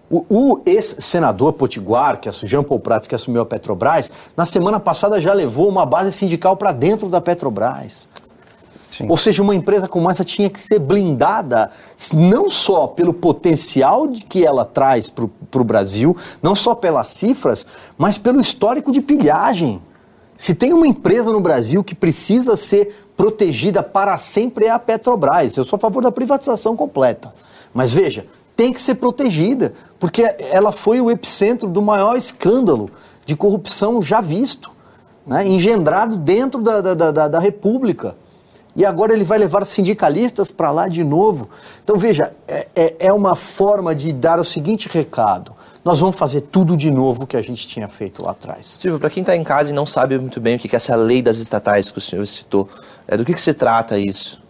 [0.08, 4.78] O, o ex-senador Potiguar, que é Jean Paul Prats, que assumiu a Petrobras, na semana
[4.78, 8.08] passada já levou uma base sindical para dentro da Petrobras.
[8.96, 9.06] Sim.
[9.10, 11.70] Ou seja, uma empresa como essa tinha que ser blindada
[12.14, 15.26] não só pelo potencial de que ela traz para
[15.60, 17.66] o Brasil, não só pelas cifras,
[17.98, 19.82] mas pelo histórico de pilhagem.
[20.34, 25.56] Se tem uma empresa no Brasil que precisa ser protegida para sempre é a Petrobras.
[25.56, 27.34] Eu sou a favor da privatização completa.
[27.74, 32.90] Mas veja, tem que ser protegida, porque ela foi o epicentro do maior escândalo
[33.26, 34.70] de corrupção já visto,
[35.26, 35.46] né?
[35.46, 38.16] engendrado dentro da, da, da, da República
[38.76, 41.48] e agora ele vai levar sindicalistas para lá de novo.
[41.82, 46.42] Então, veja, é, é, é, uma forma de dar o seguinte recado: nós vamos fazer
[46.42, 48.76] tudo de novo que a gente tinha feito lá atrás.
[48.78, 50.94] Silvio, para quem está em casa e não sabe muito bem o que é essa
[50.94, 52.68] lei das estatais que o senhor citou,
[53.08, 54.44] é, do que, que se trata isso?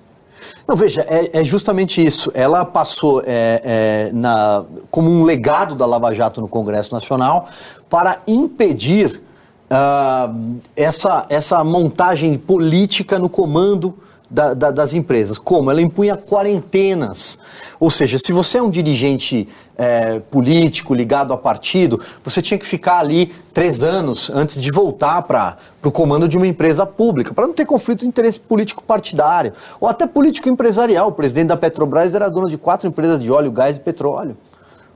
[0.67, 2.33] Não, veja, é, é justamente isso.
[2.35, 7.49] Ela passou é, é, na, como um legado da Lava Jato no Congresso Nacional
[7.89, 9.23] para impedir
[9.71, 13.97] uh, essa, essa montagem política no comando
[14.29, 15.39] da, da, das empresas.
[15.39, 15.71] Como?
[15.71, 17.39] Ela impunha quarentenas.
[17.79, 22.67] Ou seja, se você é um dirigente é, político ligado a partido, você tinha que
[22.67, 27.47] ficar ali três anos antes de voltar para o comando de uma empresa pública, para
[27.47, 31.09] não ter conflito de interesse político partidário, ou até político empresarial.
[31.09, 34.37] O presidente da Petrobras era dono de quatro empresas de óleo, gás e petróleo.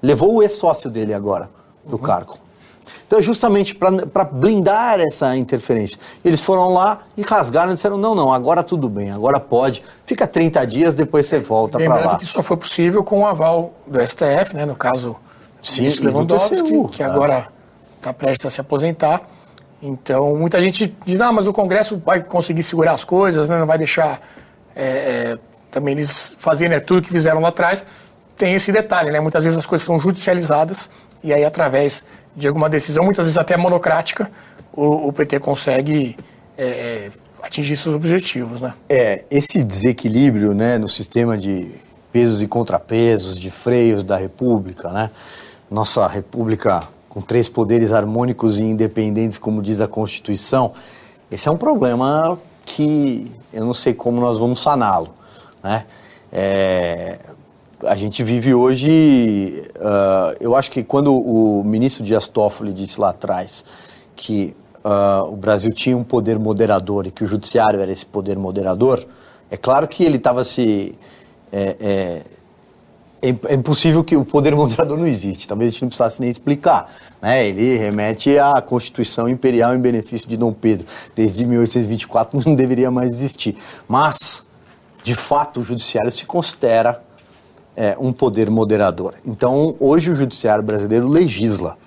[0.02, 1.50] Levou o ex-sócio dele agora
[1.84, 2.02] do uhum.
[2.02, 2.49] cargo.
[3.10, 5.98] Então é justamente para blindar essa interferência.
[6.24, 9.82] Eles foram lá e rasgaram e disseram: não, não, agora tudo bem, agora pode.
[10.06, 12.18] Fica 30 dias, depois você volta para lá.
[12.18, 15.16] Que só foi possível com o aval do STF, né, no caso
[15.60, 17.48] Sim, do Lewandowski, TCU, que agora
[17.96, 19.20] está prestes a se aposentar.
[19.82, 23.66] Então, muita gente diz, ah, mas o Congresso vai conseguir segurar as coisas, né, não
[23.66, 24.20] vai deixar
[24.76, 27.84] é, é, também eles fazerem né, tudo que fizeram lá atrás.
[28.36, 29.18] Tem esse detalhe, né?
[29.18, 30.88] Muitas vezes as coisas são judicializadas
[31.22, 32.04] e aí, através
[32.34, 34.30] de alguma decisão, muitas vezes até monocrática,
[34.72, 36.16] o, o PT consegue
[36.56, 37.10] é, é,
[37.42, 38.74] atingir seus objetivos, né?
[38.88, 41.70] É, esse desequilíbrio né, no sistema de
[42.12, 45.10] pesos e contrapesos, de freios da República, né?
[45.70, 50.72] Nossa República com três poderes harmônicos e independentes, como diz a Constituição,
[51.30, 55.12] esse é um problema que eu não sei como nós vamos saná-lo,
[55.62, 55.84] né?
[56.32, 57.18] É,
[57.84, 59.62] a gente vive hoje.
[59.76, 63.64] Uh, eu acho que quando o ministro Dias Toffoli disse lá atrás
[64.14, 68.38] que uh, o Brasil tinha um poder moderador e que o judiciário era esse poder
[68.38, 69.04] moderador,
[69.50, 70.94] é claro que ele estava se.
[71.52, 72.22] É, é,
[73.22, 76.30] é, é, impossível que o poder moderador não existe, talvez a gente não precisasse nem
[76.30, 76.90] explicar.
[77.20, 77.48] Né?
[77.48, 80.86] Ele remete à Constituição Imperial em benefício de Dom Pedro.
[81.14, 83.56] Desde 1824 não deveria mais existir.
[83.86, 84.44] Mas,
[85.02, 87.02] de fato, o judiciário se considera
[87.80, 89.14] é, um poder moderador.
[89.24, 91.78] Então, hoje o judiciário brasileiro legisla.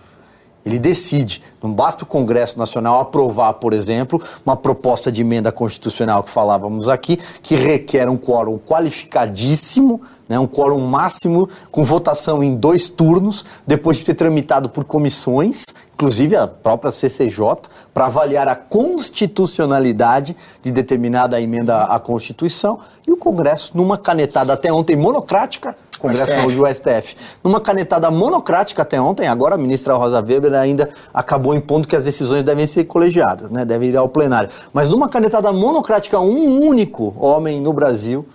[0.65, 1.43] Ele decide.
[1.62, 6.89] Não basta o Congresso Nacional aprovar, por exemplo, uma proposta de emenda constitucional que falávamos
[6.89, 13.45] aqui, que requer um quórum qualificadíssimo né, um quórum máximo com votação em dois turnos,
[13.67, 20.71] depois de ter tramitado por comissões, inclusive a própria CCJ, para avaliar a constitucionalidade de
[20.71, 26.59] determinada emenda à Constituição, e o Congresso, numa canetada até ontem monocrática, Congresso STF.
[26.59, 31.87] o STF, numa canetada monocrática até ontem, agora a ministra Rosa Weber ainda acabou impondo
[31.87, 34.49] que as decisões devem ser colegiadas, né, devem ir ao plenário.
[34.73, 38.27] Mas numa canetada monocrática, um único homem no Brasil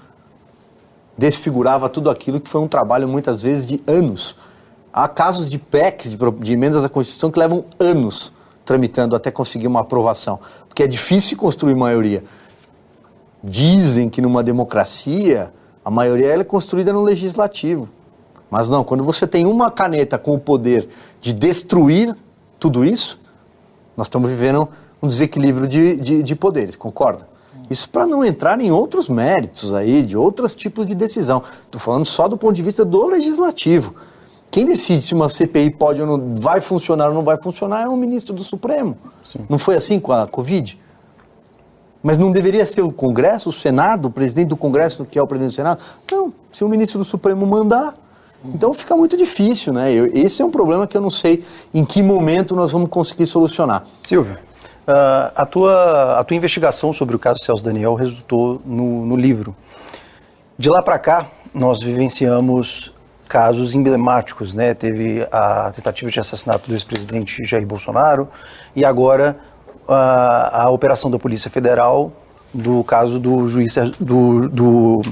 [1.17, 4.35] desfigurava tudo aquilo que foi um trabalho muitas vezes de anos.
[4.91, 8.33] Há casos de PECs, de emendas à Constituição, que levam anos
[8.65, 12.25] tramitando até conseguir uma aprovação, porque é difícil construir maioria.
[13.45, 15.53] Dizem que numa democracia
[15.89, 17.89] a maioria é construída no legislativo.
[18.51, 20.87] Mas não, quando você tem uma caneta com o poder
[21.19, 22.15] de destruir
[22.61, 23.19] tudo isso,
[23.97, 24.69] nós estamos vivendo
[25.03, 27.27] um desequilíbrio de, de, de poderes, concorda?
[27.71, 31.43] Isso para não entrar em outros méritos aí, de outros tipos de decisão.
[31.65, 33.95] Estou falando só do ponto de vista do legislativo.
[34.51, 37.89] Quem decide se uma CPI pode ou não vai funcionar ou não vai funcionar é
[37.89, 38.99] o ministro do Supremo.
[39.49, 40.79] Não foi assim com a Covid?
[42.03, 45.27] Mas não deveria ser o Congresso, o Senado, o presidente do Congresso, que é o
[45.27, 45.83] presidente do Senado?
[46.11, 47.95] Não, se o ministro do Supremo mandar.
[48.45, 49.93] Então fica muito difícil, né?
[49.93, 51.43] Eu- esse é um problema que eu não sei
[51.75, 53.83] em que momento nós vamos conseguir solucionar.
[54.01, 54.37] Silvio,
[54.87, 59.57] ah, a, tua, a tua investigação sobre o caso Celso Daniel resultou no, no livro.
[60.57, 62.93] De lá para cá, nós vivenciamos
[63.29, 64.73] casos emblemáticos, né?
[64.73, 68.29] Teve a tentativa de assassinato do ex-presidente Jair Bolsonaro
[68.75, 69.39] e agora
[69.89, 72.13] a, a operação da Polícia Federal
[72.53, 75.03] do caso do juiz do, do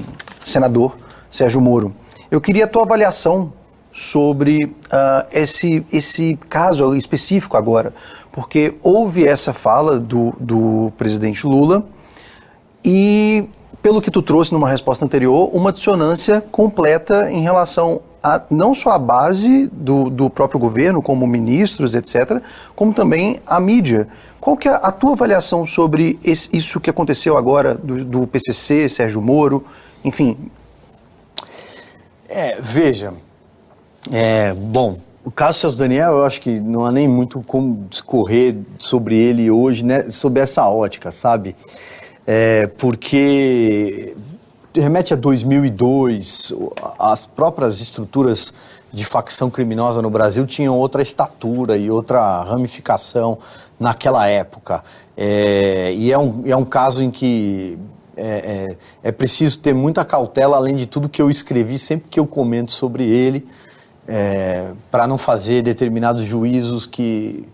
[0.45, 0.97] senador
[1.31, 1.93] Sérgio Moro.
[2.29, 3.53] Eu queria a tua avaliação
[3.91, 7.93] sobre ah, esse, esse caso específico agora,
[8.31, 11.85] porque houve essa fala do, do presidente Lula
[12.83, 13.47] e,
[13.81, 18.91] pelo que tu trouxe numa resposta anterior, uma dissonância completa em relação a não só
[18.91, 22.41] a base do, do próprio governo, como ministros, etc.,
[22.75, 24.07] como também a mídia.
[24.41, 28.89] Qual que é a tua avaliação sobre esse- isso que aconteceu agora do, do PCC,
[28.89, 29.63] Sérgio Moro,
[30.03, 30.37] enfim,
[32.29, 33.13] É, veja,
[34.11, 38.53] é, bom, o caso Celso Daniel, eu acho que não há nem muito como discorrer
[38.77, 41.55] sobre ele hoje, né, sob essa ótica, sabe?
[42.29, 44.15] É, porque
[44.75, 48.53] remete a 2002, o- as próprias estruturas
[48.91, 53.37] de facção criminosa no Brasil tinham outra estatura e outra ramificação
[53.79, 54.83] naquela época.
[55.15, 57.77] É, e é um, é um caso em que
[58.15, 62.19] é, é- é preciso ter muita cautela, além de tudo que eu escrevi, sempre que
[62.19, 63.47] eu comento sobre ele,
[64.89, 67.45] para não fazer determinados juízos que,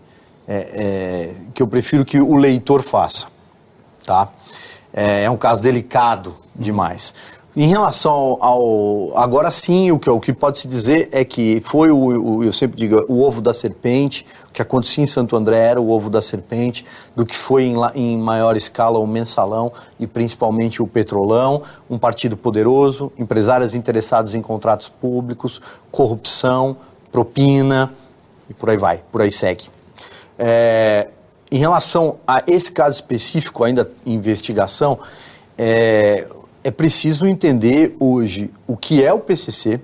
[0.46, 3.26] é, é, que eu prefiro que o leitor faça.
[4.06, 4.28] Tá?
[4.94, 7.12] É, é um caso delicado demais.
[7.56, 11.88] Em relação ao, Agora sim, o que, o que pode se dizer é que foi
[11.90, 11.96] o,
[12.38, 15.80] o- eu sempre digo, o ovo da serpente, o que acontecia em Santo André era
[15.80, 20.82] o ovo da serpente, do que foi em, em maior escala o mensalão e principalmente
[20.82, 25.60] o petrolão, um partido poderoso, empresários interessados em contratos públicos,
[25.92, 26.76] corrupção,
[27.12, 27.92] propina
[28.50, 29.68] e por aí vai, por aí segue.
[30.36, 31.08] É,
[31.54, 34.98] em relação a esse caso específico, ainda em investigação,
[35.56, 36.26] é,
[36.64, 39.78] é preciso entender hoje o que é o PCC,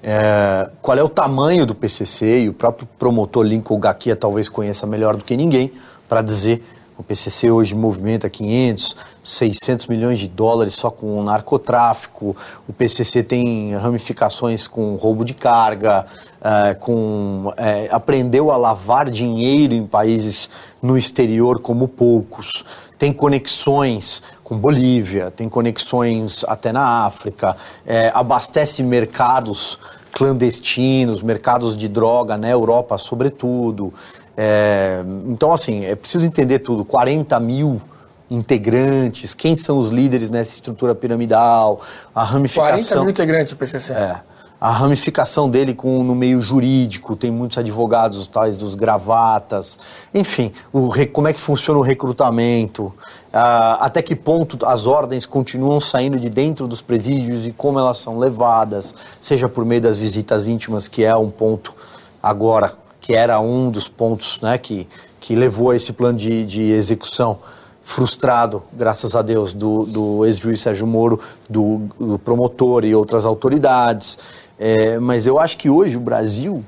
[0.00, 4.86] é, qual é o tamanho do PCC, e o próprio promotor Lincoln Gaquia talvez conheça
[4.86, 5.72] melhor do que ninguém,
[6.08, 6.62] para dizer
[6.98, 12.36] o PCC hoje movimenta 500, 600 milhões de dólares só com narcotráfico,
[12.68, 16.04] o PCC tem ramificações com roubo de carga,
[16.42, 20.50] eh, com, eh, aprendeu a lavar dinheiro em países
[20.82, 22.64] no exterior como poucos,
[22.98, 27.56] tem conexões com Bolívia, tem conexões até na África,
[27.86, 29.78] eh, abastece mercados
[30.12, 33.94] clandestinos, mercados de droga na Europa, sobretudo.
[34.40, 36.84] É, então, assim, é preciso entender tudo.
[36.84, 37.82] 40 mil
[38.30, 41.80] integrantes, quem são os líderes nessa estrutura piramidal,
[42.14, 43.00] a 40 ramificação.
[43.02, 43.92] mil integrantes do PCC.
[43.92, 44.20] É.
[44.60, 49.78] A ramificação dele com, no meio jurídico, tem muitos advogados, os tais dos gravatas,
[50.12, 52.92] enfim, o, como é que funciona o recrutamento,
[53.32, 57.98] ah, até que ponto as ordens continuam saindo de dentro dos presídios e como elas
[57.98, 61.72] são levadas, seja por meio das visitas íntimas, que é um ponto
[62.20, 62.72] agora,
[63.08, 64.86] que era um dos pontos né, que,
[65.18, 67.38] que levou a esse plano de, de execução
[67.82, 74.18] frustrado, graças a Deus, do, do ex-juiz Sérgio Moro, do, do promotor e outras autoridades.
[74.58, 76.62] É, mas eu acho que hoje o Brasil,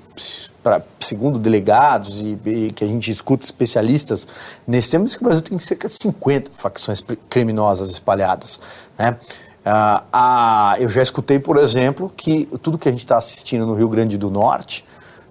[0.62, 4.26] pra, segundo delegados e, e que a gente escuta especialistas
[4.66, 8.58] nesse tema, diz que o Brasil tem cerca de 50 facções criminosas espalhadas.
[8.98, 9.14] Né?
[9.62, 13.74] Ah, ah, eu já escutei, por exemplo, que tudo que a gente está assistindo no
[13.74, 14.86] Rio Grande do Norte,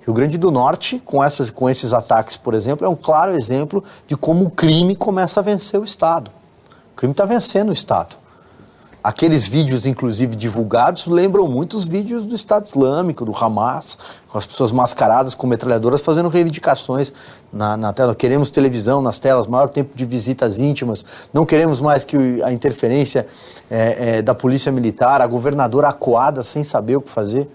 [0.09, 3.83] Rio Grande do Norte, com, essas, com esses ataques, por exemplo, é um claro exemplo
[4.07, 6.31] de como o crime começa a vencer o Estado.
[6.93, 8.15] O crime está vencendo o Estado.
[9.03, 14.47] Aqueles vídeos, inclusive, divulgados, lembram muito os vídeos do Estado Islâmico, do Hamas, com as
[14.47, 17.13] pessoas mascaradas com metralhadoras fazendo reivindicações
[17.53, 18.15] na, na tela.
[18.15, 23.27] Queremos televisão nas telas, maior tempo de visitas íntimas, não queremos mais que a interferência
[23.69, 27.47] é, é, da polícia militar, a governadora acuada sem saber o que fazer.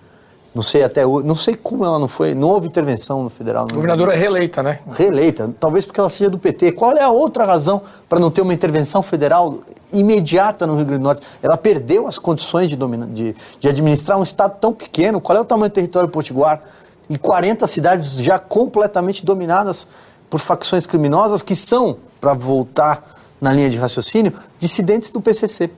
[0.54, 3.66] Não sei até hoje, não sei como ela não foi, não houve intervenção no federal.
[3.68, 4.78] A governadora é reeleita, né?
[4.92, 6.72] Reeleita, talvez porque ela seja do PT.
[6.72, 9.58] Qual é a outra razão para não ter uma intervenção federal
[9.92, 11.26] imediata no Rio Grande do Norte?
[11.42, 15.20] Ela perdeu as condições de, de, de administrar um estado tão pequeno.
[15.20, 16.62] Qual é o tamanho do território potiguar?
[17.10, 19.88] E 40 cidades já completamente dominadas
[20.30, 25.68] por facções criminosas que são, para voltar na linha de raciocínio, dissidentes do PCC.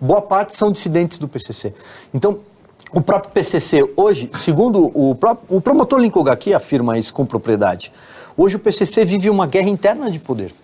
[0.00, 1.72] Boa parte são dissidentes do PCC.
[2.12, 2.40] Então,
[2.92, 5.16] o próprio PCC hoje, segundo o,
[5.48, 7.92] o promotor Lincoln aqui afirma isso com propriedade,
[8.36, 10.54] hoje o PCC vive uma guerra interna de poder.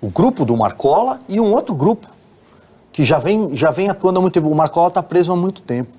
[0.00, 2.08] O grupo do Marcola e um outro grupo
[2.92, 4.48] que já vem, já vem atuando há muito tempo.
[4.48, 5.90] O Marcola está preso há muito tempo.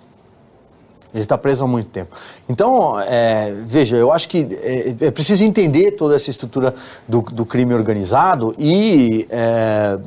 [1.13, 2.15] Ele está preso há muito tempo.
[2.47, 6.73] Então, é, veja, eu acho que é, é, preciso entender toda essa estrutura
[7.07, 9.99] do, do crime organizado e é,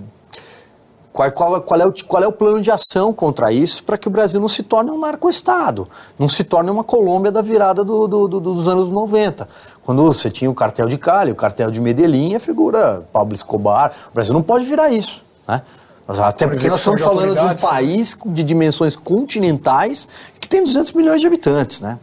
[1.14, 4.08] qual, qual, qual, é o, qual é o plano de ação contra isso para que
[4.08, 5.88] o Brasil não se torne um narco-estado,
[6.18, 9.48] não se torne uma Colômbia da virada do, do, do, dos anos 90.
[9.84, 13.92] Quando você tinha o cartel de Cali, o cartel de Medellín, a figura Pablo Escobar,
[14.10, 15.24] o Brasil não pode virar isso.
[15.46, 15.62] Né?
[16.08, 20.08] Até porque nós estamos falando de um país de dimensões continentais
[20.40, 21.78] que tem 200 milhões de habitantes.
[21.78, 21.96] Né?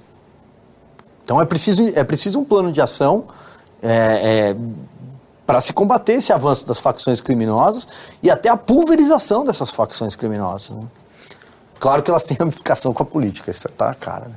[1.25, 3.25] Então é preciso, é preciso um plano de ação
[3.83, 4.55] é, é,
[5.51, 7.85] para se combater esse avanço das facções criminosas
[8.23, 10.77] e até a pulverização dessas facções criminosas.
[10.77, 10.87] Né?
[11.77, 14.29] Claro que elas têm ramificação com a política, isso está cara.
[14.29, 14.35] Né?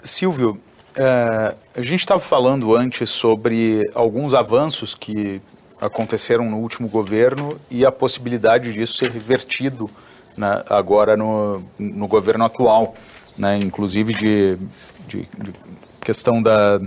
[0.00, 0.60] Silvio,
[0.94, 5.42] é, a gente estava falando antes sobre alguns avanços que
[5.80, 9.90] aconteceram no último governo e a possibilidade disso ser revertido
[10.36, 12.94] né, agora no, no governo atual,
[13.36, 14.56] né, inclusive de,
[15.08, 15.52] de, de
[16.00, 16.78] questão da,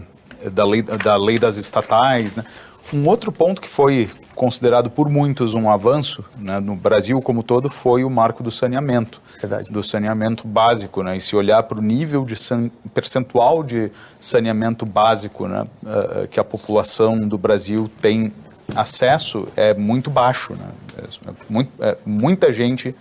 [0.50, 2.38] da, lei, da lei das estatais.
[2.38, 2.46] Né.
[2.94, 7.70] Um outro ponto que foi considerado por muitos um avanço né, no Brasil como todo
[7.70, 9.72] foi o marco do saneamento, Verdade.
[9.72, 14.86] do saneamento básico, né, e se olhar para o nível de san, percentual de saneamento
[14.86, 18.34] básico né, uh, que a população do Brasil tem
[18.76, 20.68] acesso é muito baixo, né,
[20.98, 22.94] é, muito, é, muita gente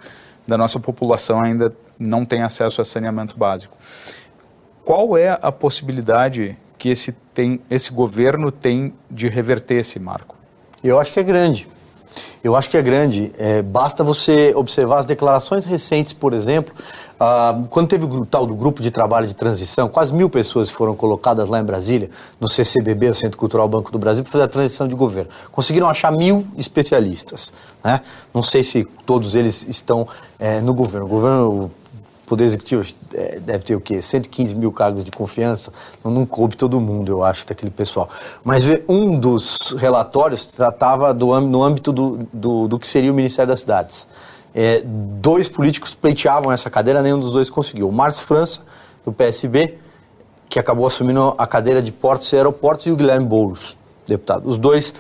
[0.47, 3.77] da nossa população ainda não tem acesso a saneamento básico.
[4.85, 10.37] Qual é a possibilidade que esse, tem, esse governo tem de reverter esse marco?
[10.83, 11.67] Eu acho que é grande.
[12.43, 13.33] Eu acho que é grande.
[13.39, 16.75] É, basta você observar as declarações recentes, por exemplo,
[17.19, 20.95] ah, quando teve o tal do grupo de trabalho de transição, quase mil pessoas foram
[20.95, 24.49] colocadas lá em Brasília, no CCBB, o Centro Cultural Banco do Brasil, para fazer a
[24.49, 25.31] transição de governo.
[25.51, 27.51] Conseguiram achar mil especialistas.
[27.83, 28.03] Né?
[28.35, 30.07] Não sei se todos eles estão
[30.39, 31.07] é, no governo.
[31.07, 31.71] O governo
[32.27, 34.01] Poder Executivo é, deve ter o quê?
[34.01, 35.73] 115 mil cargos de confiança.
[36.03, 38.09] Não, coube todo mundo, eu acho, daquele pessoal.
[38.43, 43.49] Mas um dos relatórios tratava do, no âmbito do, do, do que seria o Ministério
[43.49, 44.09] das Cidades.
[44.55, 47.89] É, dois políticos pleiteavam essa cadeira, nenhum dos dois conseguiu.
[47.89, 48.63] O Márcio França,
[49.05, 49.77] do PSB,
[50.49, 54.49] que acabou assumindo a cadeira de portos e aeroportos, e o Guilherme Boulos, deputado.
[54.49, 54.95] Os dois,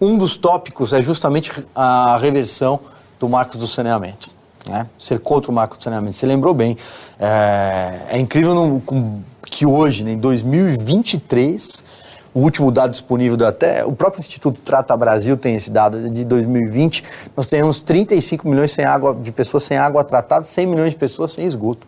[0.00, 2.80] um dos tópicos é justamente a reversão
[3.18, 4.35] do marcos do saneamento
[4.68, 4.86] né?
[4.98, 6.16] ser contra o marco do saneamento.
[6.16, 6.76] Você lembrou bem.
[7.18, 11.84] É, é incrível no, com, que hoje, né, em 2023,
[12.34, 16.24] o último dado disponível, do, até o próprio Instituto Trata Brasil tem esse dado de
[16.24, 17.04] 2020,
[17.36, 21.32] nós temos 35 milhões sem água, de pessoas sem água tratada, 100 milhões de pessoas
[21.32, 21.86] sem esgoto.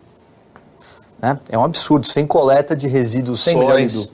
[1.21, 1.37] Né?
[1.49, 3.75] É um absurdo, sem coleta de resíduos 100 sólido.
[3.75, 4.09] Milhões.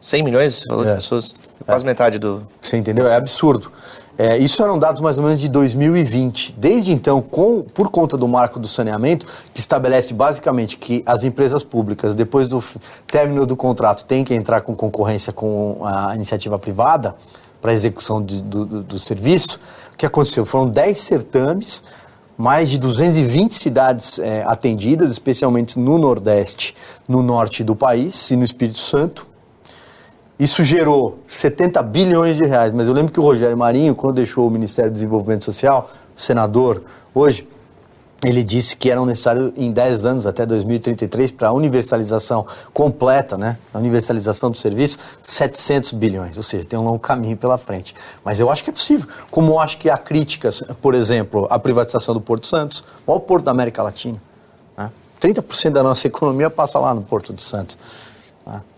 [0.00, 0.76] 100 milhões é.
[0.76, 1.34] de pessoas?
[1.64, 1.86] Quase é.
[1.86, 2.46] metade do...
[2.60, 3.06] Você entendeu?
[3.06, 3.72] É absurdo.
[4.16, 6.54] É, isso eram dados mais ou menos de 2020.
[6.56, 11.64] Desde então, com, por conta do marco do saneamento, que estabelece basicamente que as empresas
[11.64, 12.62] públicas, depois do
[13.10, 17.16] término do contrato, têm que entrar com concorrência com a iniciativa privada
[17.60, 19.58] para execução de, do, do, do serviço,
[19.92, 20.44] o que aconteceu?
[20.44, 21.82] Foram 10 certames,
[22.36, 26.74] mais de 220 cidades é, atendidas, especialmente no Nordeste,
[27.08, 29.33] no Norte do país e no Espírito Santo
[30.38, 34.46] isso gerou 70 bilhões de reais, mas eu lembro que o Rogério Marinho, quando deixou
[34.46, 36.82] o Ministério do Desenvolvimento Social, o senador
[37.14, 37.48] hoje,
[38.24, 43.58] ele disse que eram necessários em 10 anos, até 2033, para a universalização completa, né?
[43.72, 46.36] A universalização do serviço, 700 bilhões.
[46.36, 47.94] Ou seja, tem um longo caminho pela frente.
[48.24, 49.06] Mas eu acho que é possível.
[49.30, 53.20] Como eu acho que há críticas, por exemplo, à privatização do Porto Santos, o maior
[53.20, 54.20] porto da América Latina.
[54.76, 54.90] Né?
[55.20, 57.76] 30% da nossa economia passa lá no Porto de Santos.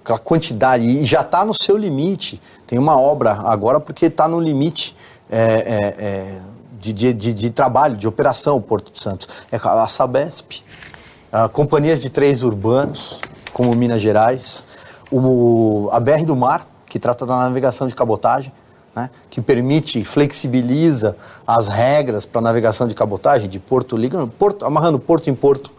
[0.07, 2.41] Aquela quantidade, e já está no seu limite.
[2.65, 4.95] Tem uma obra agora porque está no limite.
[5.29, 6.41] É, é, é,
[6.81, 9.27] de, de, de, de trabalho, de operação, Porto de Santos.
[9.51, 10.63] É a Sabesp,
[11.33, 13.21] a companhias de três urbanos,
[13.53, 14.63] como Minas Gerais,
[15.11, 18.53] o, a BR do Mar, que trata da navegação de cabotagem,
[18.95, 25.01] né, que permite, flexibiliza as regras para navegação de cabotagem, de porto, ligando, porto, amarrando
[25.01, 25.73] porto em porto,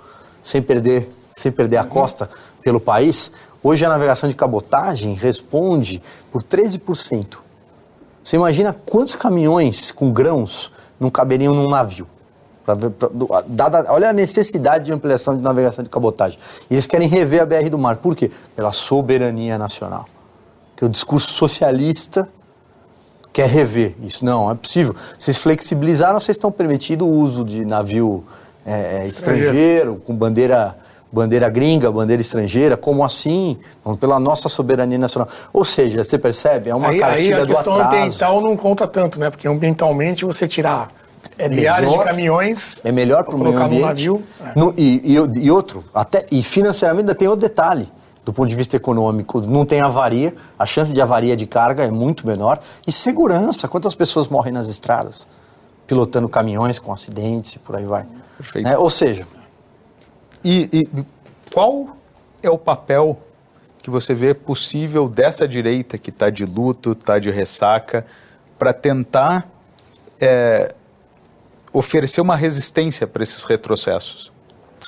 [0.44, 2.30] sem perder, sem perder a costa
[2.68, 3.32] pelo país.
[3.64, 6.02] Hoje a navegação de cabotagem responde
[6.32, 7.38] por 13%.
[8.24, 12.08] Você imagina quantos caminhões com grãos não caberiam num navio.
[12.66, 13.10] Pra, pra,
[13.48, 16.38] dada, olha a necessidade de ampliação de navegação de cabotagem.
[16.70, 17.98] E eles querem rever a BR do Mar.
[17.98, 18.30] Por quê?
[18.56, 20.06] Pela soberania nacional.
[20.76, 22.28] Que o discurso socialista
[23.32, 24.26] quer rever isso.
[24.26, 24.96] Não, é possível.
[25.18, 28.26] Vocês flexibilizaram, vocês estão permitindo o uso de navio
[28.66, 30.78] é, é estrangeiro, estrangeiro, com bandeira
[31.12, 33.58] bandeira gringa, bandeira estrangeira, como assim?
[34.00, 35.28] Pela nossa soberania nacional.
[35.54, 39.20] Ou seja, você percebe, é uma aí, cartilha aí a questão ambiental não conta tanto,
[39.20, 39.30] né?
[39.30, 40.92] Porque ambientalmente você tirar
[41.38, 43.82] é milhares melhor, de caminhões é melhor para o meio ambiente.
[43.82, 44.24] navio.
[44.42, 44.60] É.
[44.60, 47.90] No, e, e, e, outro, até e financeiramente ainda tem outro detalhe.
[48.26, 51.90] Do ponto de vista econômico, não tem avaria, a chance de avaria de carga é
[51.90, 52.60] muito menor.
[52.86, 55.26] E segurança, quantas pessoas morrem nas estradas?
[55.88, 58.06] Pilotando caminhões com acidentes e por aí vai.
[58.38, 58.68] Perfeito.
[58.68, 59.26] É, ou seja,
[60.44, 61.06] e, e
[61.54, 61.98] qual
[62.42, 63.20] é o papel
[63.82, 68.06] que você vê possível dessa direita que está de luto, está de ressaca,
[68.58, 69.50] para tentar
[70.20, 70.74] é,
[71.72, 74.32] oferecer uma resistência para esses retrocessos?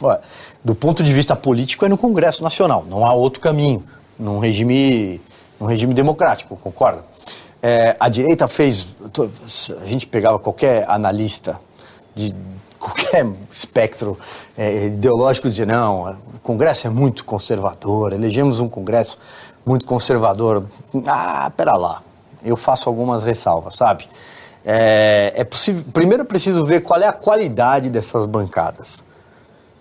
[0.01, 0.21] Olha,
[0.63, 3.83] do ponto de vista político é no Congresso Nacional, não há outro caminho,
[4.17, 5.21] num regime,
[5.59, 7.03] num regime democrático, concorda?
[7.61, 8.87] É, a direita fez,
[9.81, 11.59] a gente pegava qualquer analista
[12.15, 12.33] de
[12.79, 14.17] qualquer espectro
[14.57, 19.19] é, ideológico dizia, não, o Congresso é muito conservador, elegemos um Congresso
[19.65, 20.65] muito conservador.
[21.05, 22.01] Ah, pera lá,
[22.43, 24.07] eu faço algumas ressalvas, sabe?
[24.65, 29.03] É, é possível, primeiro preciso ver qual é a qualidade dessas bancadas.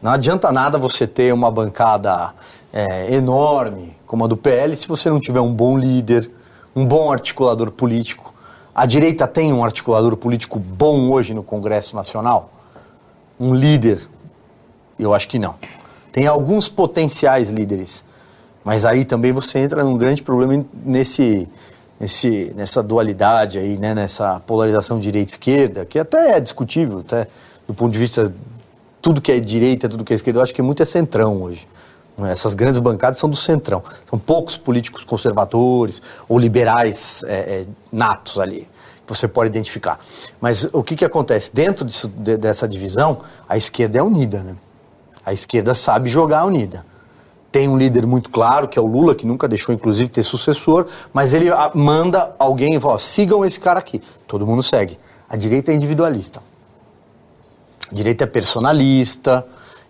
[0.00, 2.32] Não adianta nada você ter uma bancada
[2.72, 6.30] é, enorme como a do PL se você não tiver um bom líder,
[6.74, 8.32] um bom articulador político.
[8.74, 12.57] A direita tem um articulador político bom hoje no Congresso Nacional?
[13.38, 14.00] Um líder?
[14.98, 15.54] Eu acho que não.
[16.10, 18.04] Tem alguns potenciais líderes,
[18.64, 21.48] mas aí também você entra num grande problema nesse,
[22.00, 27.28] nesse, nessa dualidade aí, né, nessa polarização direita-esquerda, que até é discutível, até
[27.66, 28.32] do ponto de vista
[29.00, 31.68] tudo que é direita, tudo que é esquerda, eu acho que muito é centrão hoje.
[32.18, 32.32] É?
[32.32, 33.82] Essas grandes bancadas são do centrão.
[34.10, 38.66] São poucos políticos conservadores ou liberais é, é, natos ali
[39.08, 39.98] você pode identificar.
[40.40, 41.50] Mas o que, que acontece?
[41.52, 44.42] Dentro disso, de, dessa divisão, a esquerda é unida.
[44.42, 44.56] Né?
[45.24, 46.84] A esquerda sabe jogar unida.
[47.50, 50.86] Tem um líder muito claro, que é o Lula, que nunca deixou, inclusive, ter sucessor,
[51.12, 54.02] mas ele ah, manda alguém e fala: sigam esse cara aqui.
[54.26, 54.98] Todo mundo segue.
[55.28, 56.42] A direita é individualista.
[57.90, 59.46] A direita é personalista.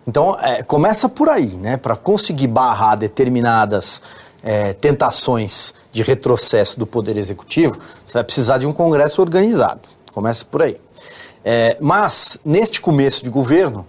[0.07, 1.75] Então, é, começa por aí, né?
[1.75, 4.01] Para conseguir barrar determinadas
[4.41, 9.81] é, tentações de retrocesso do Poder Executivo, você vai precisar de um Congresso organizado.
[10.13, 10.77] Começa por aí.
[11.43, 13.85] É, mas, neste começo de governo,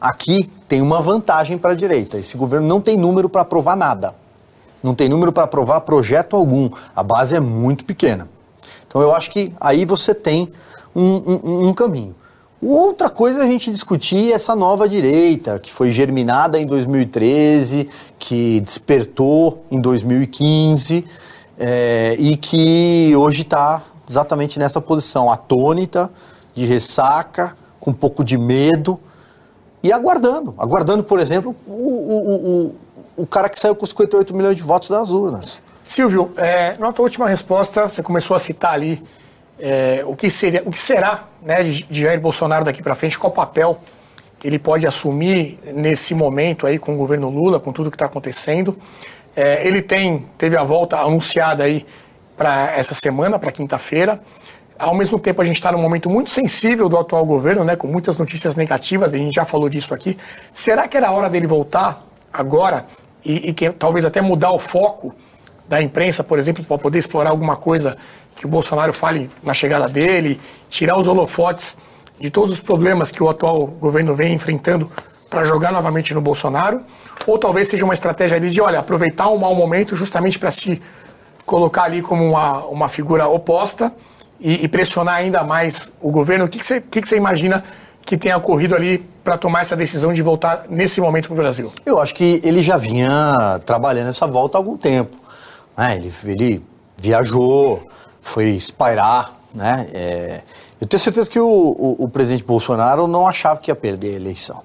[0.00, 2.18] aqui tem uma vantagem para a direita.
[2.18, 4.14] Esse governo não tem número para aprovar nada.
[4.82, 6.68] Não tem número para aprovar projeto algum.
[6.94, 8.28] A base é muito pequena.
[8.86, 10.52] Então, eu acho que aí você tem
[10.94, 12.16] um, um, um caminho.
[12.60, 17.88] Outra coisa é a gente discutir essa nova direita, que foi germinada em 2013,
[18.18, 21.04] que despertou em 2015
[21.58, 26.10] é, e que hoje está exatamente nessa posição, atônita,
[26.54, 28.98] de ressaca, com um pouco de medo
[29.82, 30.54] e aguardando.
[30.56, 32.34] Aguardando, por exemplo, o, o,
[33.16, 35.60] o, o cara que saiu com 58 milhões de votos das urnas.
[35.82, 39.02] Silvio, é, na tua última resposta, você começou a citar ali
[39.58, 43.30] é, o, que seria, o que será né, de, Jair Bolsonaro daqui para frente, qual
[43.30, 43.78] papel
[44.42, 48.76] ele pode assumir nesse momento aí com o governo Lula, com tudo que está acontecendo.
[49.36, 51.84] É, ele tem, teve a volta anunciada aí
[52.36, 54.20] para essa semana, para quinta-feira.
[54.78, 57.86] Ao mesmo tempo, a gente está num momento muito sensível do atual governo, né, com
[57.86, 60.18] muitas notícias negativas, a gente já falou disso aqui.
[60.52, 62.86] Será que era hora dele voltar agora
[63.24, 65.14] e, e que, talvez até mudar o foco
[65.68, 67.96] da imprensa, por exemplo, para poder explorar alguma coisa
[68.34, 71.78] que o Bolsonaro fale na chegada dele, tirar os holofotes
[72.18, 74.90] de todos os problemas que o atual governo vem enfrentando
[75.30, 76.82] para jogar novamente no Bolsonaro?
[77.26, 80.80] Ou talvez seja uma estratégia ali de, olha, aproveitar um mau momento justamente para se
[81.46, 83.92] colocar ali como uma, uma figura oposta
[84.40, 86.44] e, e pressionar ainda mais o governo?
[86.44, 87.64] O que, que, você, que, que você imagina
[88.04, 91.72] que tenha ocorrido ali para tomar essa decisão de voltar nesse momento para o Brasil?
[91.86, 95.16] Eu acho que ele já vinha trabalhando essa volta há algum tempo.
[95.76, 95.96] Né?
[95.96, 96.64] Ele, ele
[96.96, 97.88] viajou,
[98.20, 99.32] foi espairar.
[99.54, 99.88] Né?
[99.94, 100.40] É,
[100.80, 104.16] eu tenho certeza que o, o, o, presidente Bolsonaro não achava que ia perder a
[104.16, 104.62] eleição.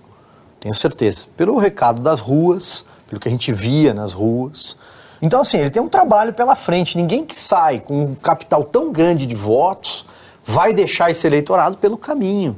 [0.60, 1.26] Tenho certeza.
[1.38, 4.78] Pelo recado das ruas, pelo que a gente via nas ruas.
[5.22, 6.98] Então, assim, ele tem um trabalho pela frente.
[6.98, 10.06] Ninguém que sai com um capital tão grande de votos
[10.44, 12.58] vai deixar esse eleitorado pelo caminho.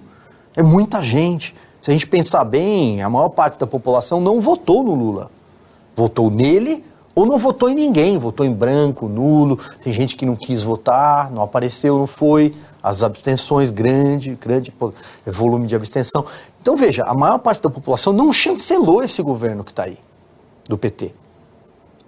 [0.55, 1.55] É muita gente.
[1.81, 5.31] Se a gente pensar bem, a maior parte da população não votou no Lula.
[5.95, 6.83] Votou nele
[7.13, 9.57] ou não votou em ninguém, votou em branco, nulo.
[9.83, 12.53] Tem gente que não quis votar, não apareceu, não foi.
[12.81, 14.73] As abstenções, grande, grande
[15.25, 16.25] volume de abstenção.
[16.61, 19.97] Então veja, a maior parte da população não chancelou esse governo que está aí,
[20.69, 21.13] do PT.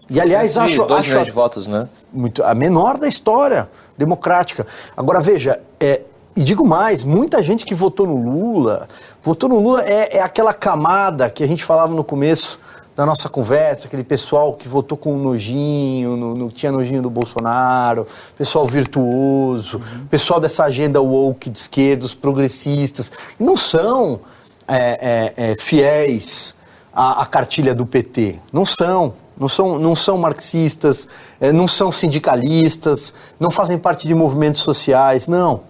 [0.10, 0.86] E aliás, acho.
[0.86, 1.88] Dois acho milhões de votos, né?
[2.12, 4.68] Muito, a menor da história democrática.
[4.96, 6.02] Agora veja, é,
[6.36, 8.88] e digo mais, muita gente que votou no Lula,
[9.22, 12.60] votou no Lula é, é aquela camada que a gente falava no começo
[12.96, 18.06] da nossa conversa, aquele pessoal que votou com nojinho, no, no, tinha nojinho do Bolsonaro,
[18.38, 20.06] pessoal virtuoso, uhum.
[20.06, 24.22] pessoal dessa agenda woke de esquerda, os progressistas, não são
[24.68, 26.56] é, é, é, fiéis
[26.94, 29.14] à, à, cartilha do PT, não são.
[29.36, 31.08] Não são, não são marxistas,
[31.42, 35.62] é, não são sindicalistas, não fazem parte de movimentos sociais, não.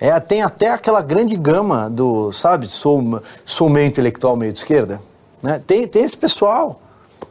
[0.00, 5.00] É, tem até aquela grande gama do, sabe, sou, sou meio intelectual, meio de esquerda.
[5.40, 5.62] Né?
[5.64, 6.80] Tem, tem esse pessoal.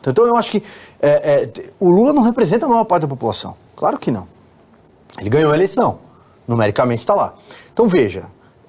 [0.08, 0.64] Então eu acho que
[1.02, 1.50] é, é,
[1.80, 3.56] o Lula não representa a maior parte da população.
[3.76, 4.28] Claro que não.
[5.20, 6.00] Ele ganhou a eleição.
[6.48, 7.34] Numericamente está lá.
[7.74, 8.26] Então veja,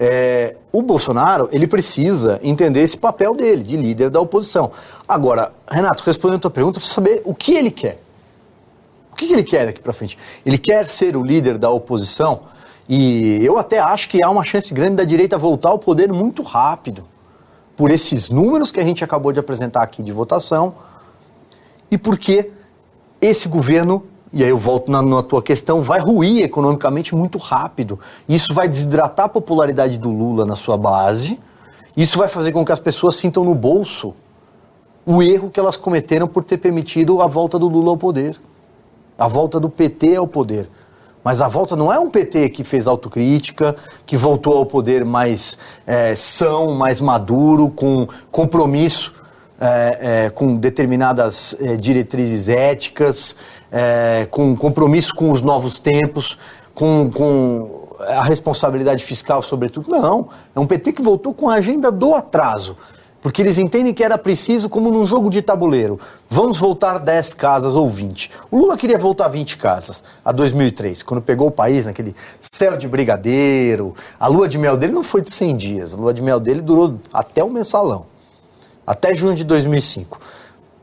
[0.07, 4.70] é, o Bolsonaro ele precisa entender esse papel dele, de líder da oposição.
[5.09, 7.98] Agora, Renato, respondendo a tua pergunta, para saber o que ele quer.
[9.11, 10.18] O que, que ele quer daqui para frente?
[10.44, 12.42] Ele quer ser o líder da oposição
[12.86, 16.42] e eu até acho que há uma chance grande da direita voltar ao poder muito
[16.42, 17.05] rápido,
[17.74, 20.74] por esses números que a gente acabou de apresentar aqui de votação,
[21.90, 22.50] e porque
[23.20, 24.05] esse governo,
[24.35, 28.01] e aí eu volto na, na tua questão, vai ruir economicamente muito rápido.
[28.28, 31.39] Isso vai desidratar a popularidade do Lula na sua base,
[31.97, 34.12] isso vai fazer com que as pessoas sintam no bolso
[35.07, 38.41] o erro que elas cometeram por ter permitido a volta do Lula ao poder,
[39.16, 40.68] a volta do PT ao poder.
[41.22, 45.57] Mas a volta não é um PT que fez autocrítica, que voltou ao poder mais
[45.87, 49.12] é, são, mais maduro, com compromisso
[49.64, 53.34] é, é, com determinadas é, diretrizes éticas,
[53.72, 56.38] é, com compromisso com os novos tempos,
[56.74, 59.90] com, com a responsabilidade fiscal, sobretudo.
[59.90, 62.76] Não, é um PT que voltou com a agenda do atraso
[63.24, 65.98] porque eles entendem que era preciso, como num jogo de tabuleiro,
[66.28, 68.30] vamos voltar 10 casas ou 20.
[68.50, 72.86] O Lula queria voltar 20 casas, a 2003, quando pegou o país naquele céu de
[72.86, 73.94] brigadeiro.
[74.20, 76.60] A lua de mel dele não foi de 100 dias, a lua de mel dele
[76.60, 78.04] durou até o mensalão,
[78.87, 80.20] até junho de 2005.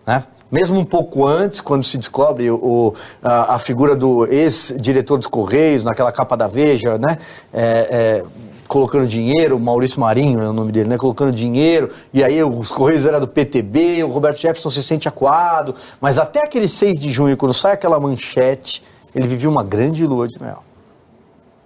[0.06, 0.24] Né?
[0.52, 2.93] Mesmo um pouco antes, quando se descobre o,
[3.24, 7.18] a, a figura do ex-diretor dos Correios, naquela capa da Veja, né?
[7.54, 8.24] É, é,
[8.68, 10.97] colocando dinheiro, Maurício Marinho é o nome dele, né?
[10.97, 15.74] Colocando dinheiro, e aí os Correios era do PTB, o Roberto Jefferson se sente acuado,
[15.99, 18.84] mas até aquele 6 de junho, quando sai aquela manchete,
[19.16, 20.64] ele vivia uma grande lua de mel.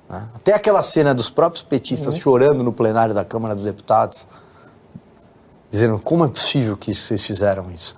[0.10, 0.28] Né?
[0.36, 2.22] Até aquela cena dos próprios petistas uhum.
[2.22, 4.28] chorando no plenário da Câmara dos Deputados,
[5.70, 7.96] dizendo como é possível que vocês fizeram isso.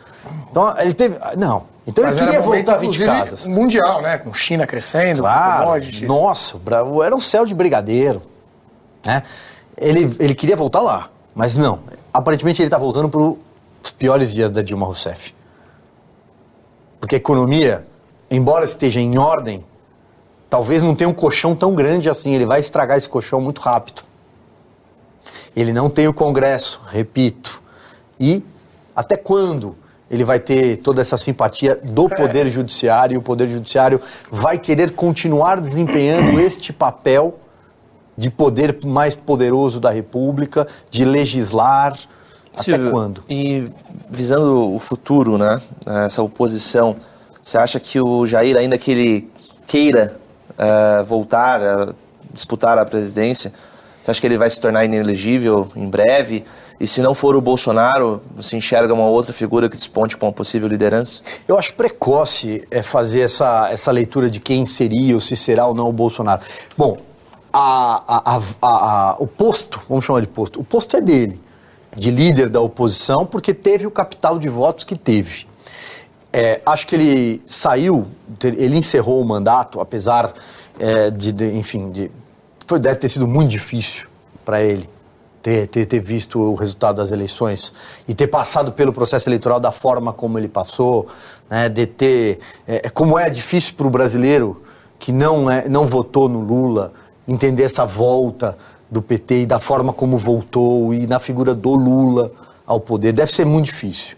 [0.50, 1.18] Então ele teve.
[1.38, 1.66] Não.
[1.86, 3.48] Então Mas ele queria voltar a 20 casas.
[3.48, 4.18] Mundial, né?
[4.18, 6.02] Com China crescendo, claro, commodities.
[6.02, 6.60] Nossa,
[7.06, 8.22] era um céu de brigadeiro.
[9.06, 9.24] Né?
[9.78, 11.80] Ele, ele queria voltar lá, mas não.
[12.14, 15.34] Aparentemente ele está voltando para os piores dias da Dilma Rousseff.
[17.00, 17.88] Porque a economia,
[18.30, 19.64] embora esteja em ordem,
[20.50, 22.34] talvez não tenha um colchão tão grande assim.
[22.34, 24.02] Ele vai estragar esse colchão muito rápido.
[25.58, 27.64] Ele não tem o Congresso, repito.
[28.20, 28.44] E
[28.96, 29.76] até quando
[30.10, 34.00] ele vai ter toda essa simpatia do Poder Judiciário e o Poder Judiciário
[34.32, 37.40] vai querer continuar desempenhando este papel
[38.16, 41.98] de poder mais poderoso da República, de legislar.
[42.52, 43.24] Silvio, até quando?
[43.28, 43.68] E
[44.12, 45.60] visando o futuro, né?
[46.06, 46.98] Essa oposição,
[47.42, 49.32] você acha que o Jair, ainda que ele
[49.66, 50.18] queira
[50.52, 51.94] uh, voltar a
[52.32, 53.52] disputar a presidência,
[54.08, 56.46] você acha que ele vai se tornar inelegível em breve?
[56.80, 60.32] E se não for o Bolsonaro, você enxerga uma outra figura que desponte com uma
[60.32, 61.22] possível liderança?
[61.46, 65.74] Eu acho precoce é, fazer essa, essa leitura de quem seria ou se será ou
[65.74, 66.42] não o Bolsonaro.
[66.78, 66.98] Bom,
[67.52, 71.42] a, a, o posto, vamos chamar de posto, o posto é dele,
[71.94, 75.46] de líder da oposição, porque teve o capital de votos que teve.
[76.32, 78.08] É, acho que ele saiu,
[78.42, 80.32] ele encerrou o mandato, apesar
[80.80, 82.10] é, de, de, enfim, de,
[82.68, 84.08] foi, deve ter sido muito difícil
[84.46, 84.88] para ele
[85.42, 87.74] ter, ter, ter, visto o resultado das eleições
[88.08, 91.08] e ter passado pelo processo eleitoral da forma como ele passou,
[91.50, 94.62] né, de ter, é, como é difícil para o brasileiro
[95.00, 96.92] que não, é, não votou no Lula
[97.26, 98.58] entender essa volta
[98.92, 102.32] do PT e da forma como voltou e na figura do Lula
[102.66, 103.14] ao poder.
[103.14, 104.18] Deve ser muito difícil.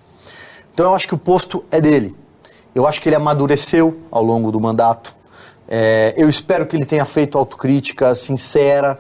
[0.73, 2.15] Então eu acho que o posto é dele.
[2.73, 5.18] Eu acho que ele amadureceu ao longo do mandato.
[5.70, 8.99] É, eu espero que ele tenha feito autocrítica sincera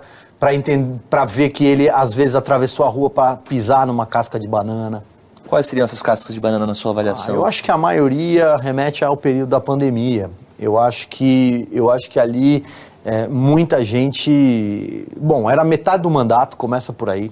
[1.09, 5.03] para ver que ele às vezes atravessou a rua para pisar numa casca de banana.
[5.47, 7.33] Quais seriam essas cascas de banana na sua avaliação?
[7.33, 10.29] Ah, eu acho que a maioria remete ao período da pandemia.
[10.59, 12.63] Eu acho que, eu acho que ali
[13.03, 15.07] é, muita gente.
[15.17, 17.31] Bom, era metade do mandato, começa por aí.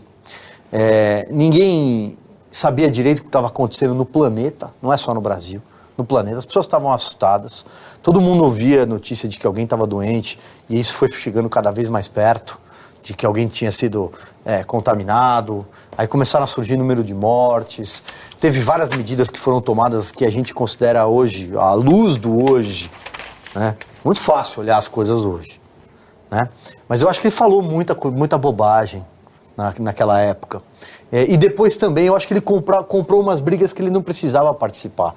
[0.74, 2.18] É, ninguém
[2.52, 5.62] sabia direito o que estava acontecendo no planeta, não é só no Brasil,
[5.98, 6.38] no planeta.
[6.38, 7.66] As pessoas estavam assustadas,
[8.04, 10.40] todo mundo ouvia a notícia de que alguém estava doente
[10.70, 12.60] e isso foi chegando cada vez mais perto
[13.02, 14.12] de que alguém tinha sido
[14.46, 15.66] é, contaminado.
[15.98, 18.04] Aí começaram a surgir número de mortes.
[18.38, 22.92] Teve várias medidas que foram tomadas que a gente considera hoje, à luz do hoje,
[23.56, 23.78] né?
[24.04, 25.60] Muito fácil olhar as coisas hoje.
[26.30, 26.50] Né?
[26.88, 29.06] Mas eu acho que ele falou muita, muita bobagem
[29.56, 30.62] na, naquela época.
[31.12, 34.02] É, e depois também eu acho que ele comprou, comprou umas brigas que ele não
[34.02, 35.16] precisava participar.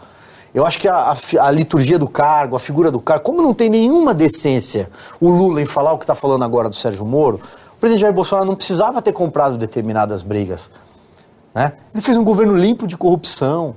[0.52, 3.54] Eu acho que a, a, a, liturgia do cargo, a figura do cargo, como não
[3.54, 4.90] tem nenhuma decência
[5.20, 7.40] o Lula em falar o que está falando agora do Sérgio Moro,
[7.76, 10.70] o presidente Jair Bolsonaro não precisava ter comprado determinadas brigas.
[11.54, 11.72] Né?
[11.92, 13.76] Ele fez um governo limpo de corrupção.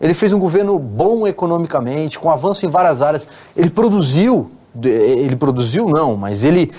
[0.00, 3.28] Ele fez um governo bom economicamente, com avanço em várias áreas.
[3.56, 4.50] Ele produziu,
[4.82, 6.72] ele produziu não, mas ele,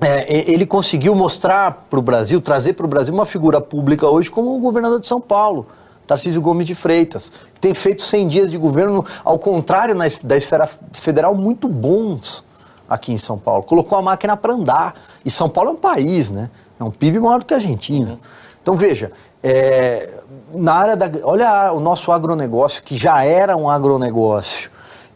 [0.00, 4.30] é, ele conseguiu mostrar para o Brasil, trazer para o Brasil uma figura pública hoje
[4.30, 5.66] como o governador de São Paulo,
[6.06, 10.36] Tarcísio Gomes de Freitas, que tem feito 100 dias de governo, ao contrário na, da
[10.36, 12.44] esfera federal, muito bons
[12.88, 13.62] aqui em São Paulo.
[13.62, 14.94] Colocou a máquina para andar.
[15.24, 16.50] E São Paulo é um país, né?
[16.78, 18.18] É um PIB maior do que a Argentina.
[18.62, 20.20] Então, veja, é,
[20.52, 21.10] na área da.
[21.22, 24.70] Olha o nosso agronegócio, que já era um agronegócio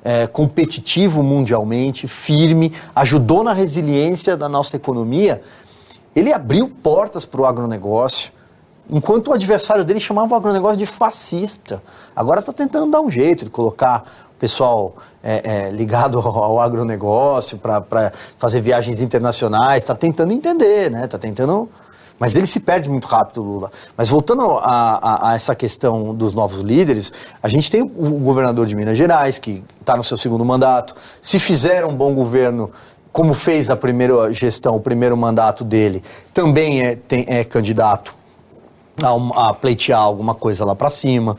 [0.04, 5.42] é, competitivo mundialmente, firme, ajudou na resiliência da nossa economia.
[6.14, 8.32] Ele abriu portas para o agronegócio,
[8.90, 11.82] enquanto o adversário dele chamava o agronegócio de fascista.
[12.14, 17.58] Agora está tentando dar um jeito de colocar o pessoal é, é, ligado ao agronegócio
[17.58, 21.04] para fazer viagens internacionais, está tentando entender, né?
[21.04, 21.68] Está tentando
[22.18, 23.70] mas ele se perde muito rápido, Lula.
[23.96, 28.66] Mas voltando a, a, a essa questão dos novos líderes, a gente tem o governador
[28.66, 30.96] de Minas Gerais, que está no seu segundo mandato.
[31.20, 32.72] Se fizer um bom governo,
[33.12, 36.02] como fez a primeira gestão, o primeiro mandato dele,
[36.34, 38.17] também é, tem, é candidato
[39.02, 41.36] a, a pleitear alguma coisa lá para cima.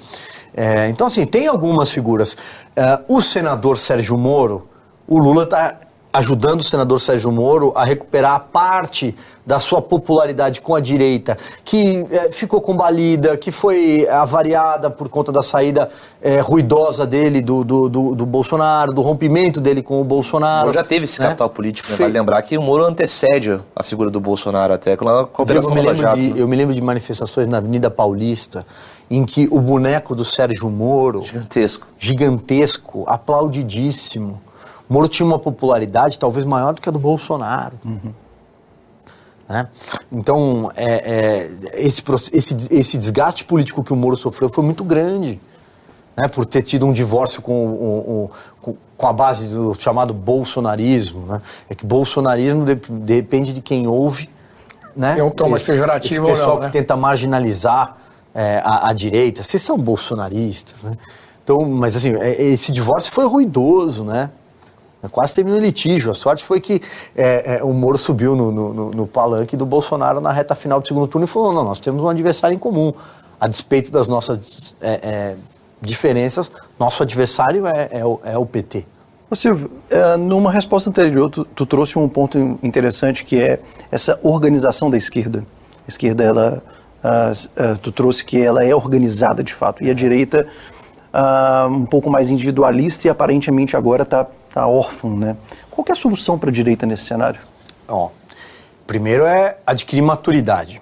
[0.53, 2.37] É, então, assim, tem algumas figuras.
[2.75, 4.67] É, o senador Sérgio Moro,
[5.07, 5.75] o Lula está
[6.11, 12.05] ajudando o senador Sérgio Moro a recuperar parte da sua popularidade com a direita, que
[12.11, 15.89] é, ficou combalida, que foi avariada por conta da saída
[16.21, 20.63] é, ruidosa dele do, do, do, do, Bolsonaro, do rompimento dele com o Bolsonaro.
[20.63, 21.27] O Moro já teve esse né?
[21.27, 21.97] capital político, né?
[21.97, 25.83] vale lembrar que o Moro antecede a figura do Bolsonaro até com a cooperação eu
[25.83, 28.65] me, lembro de, eu me lembro de manifestações na Avenida Paulista
[29.09, 31.23] em que o boneco do Sérgio Moro...
[31.23, 31.87] Gigantesco.
[31.97, 34.39] Gigantesco, aplaudidíssimo
[34.89, 37.79] Moro tinha uma popularidade talvez maior do que a do Bolsonaro.
[37.85, 38.11] Uhum.
[39.47, 39.67] Né?
[40.11, 45.39] Então, é, é, esse, esse, esse desgaste político que o Moro sofreu foi muito grande.
[46.17, 46.27] Né?
[46.27, 51.25] Por ter tido um divórcio com, o, com, com a base do chamado bolsonarismo.
[51.27, 51.41] Né?
[51.69, 54.29] É que bolsonarismo de, depende de quem ouve.
[54.95, 55.15] Né?
[55.15, 56.65] Tem um tom mais pejorativo esse pessoal não, né?
[56.65, 57.95] que tenta marginalizar
[58.33, 59.41] é, a, a, direita.
[59.43, 60.97] Vocês são bolsonaristas, né?
[61.43, 64.29] Então, mas assim, é, esse divórcio foi ruidoso, né?
[65.07, 66.11] Quase terminou em litígio.
[66.11, 66.81] A sorte foi que
[67.15, 70.87] é, é, o Moro subiu no, no, no, palanque do Bolsonaro na reta final do
[70.87, 72.93] segundo turno e falou: não, nós temos um adversário em comum.
[73.39, 75.35] A despeito das nossas é, é
[75.81, 78.85] diferenças, nosso adversário é, é, o, é o PT.
[79.31, 84.19] Ô Silvio, é, numa resposta anterior, tu, tu, trouxe um ponto interessante que é essa
[84.21, 85.45] organização da esquerda.
[85.85, 86.63] A esquerda, ela,
[87.81, 90.45] tu trouxe que ela é organizada de fato, e a direita
[91.13, 95.37] uh, um pouco mais individualista e aparentemente agora está tá órfão, né?
[95.69, 97.39] Qual é a solução para a direita nesse cenário?
[97.87, 98.09] Ó,
[98.85, 100.81] primeiro é adquirir maturidade,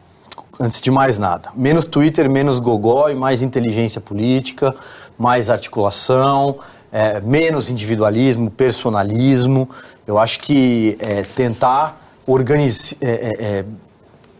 [0.59, 1.49] antes de mais nada.
[1.55, 4.73] Menos Twitter, menos gogó e mais inteligência política,
[5.17, 6.59] mais articulação,
[6.91, 9.69] é, menos individualismo, personalismo.
[10.05, 13.65] Eu acho que é, tentar organiz, é, é, é,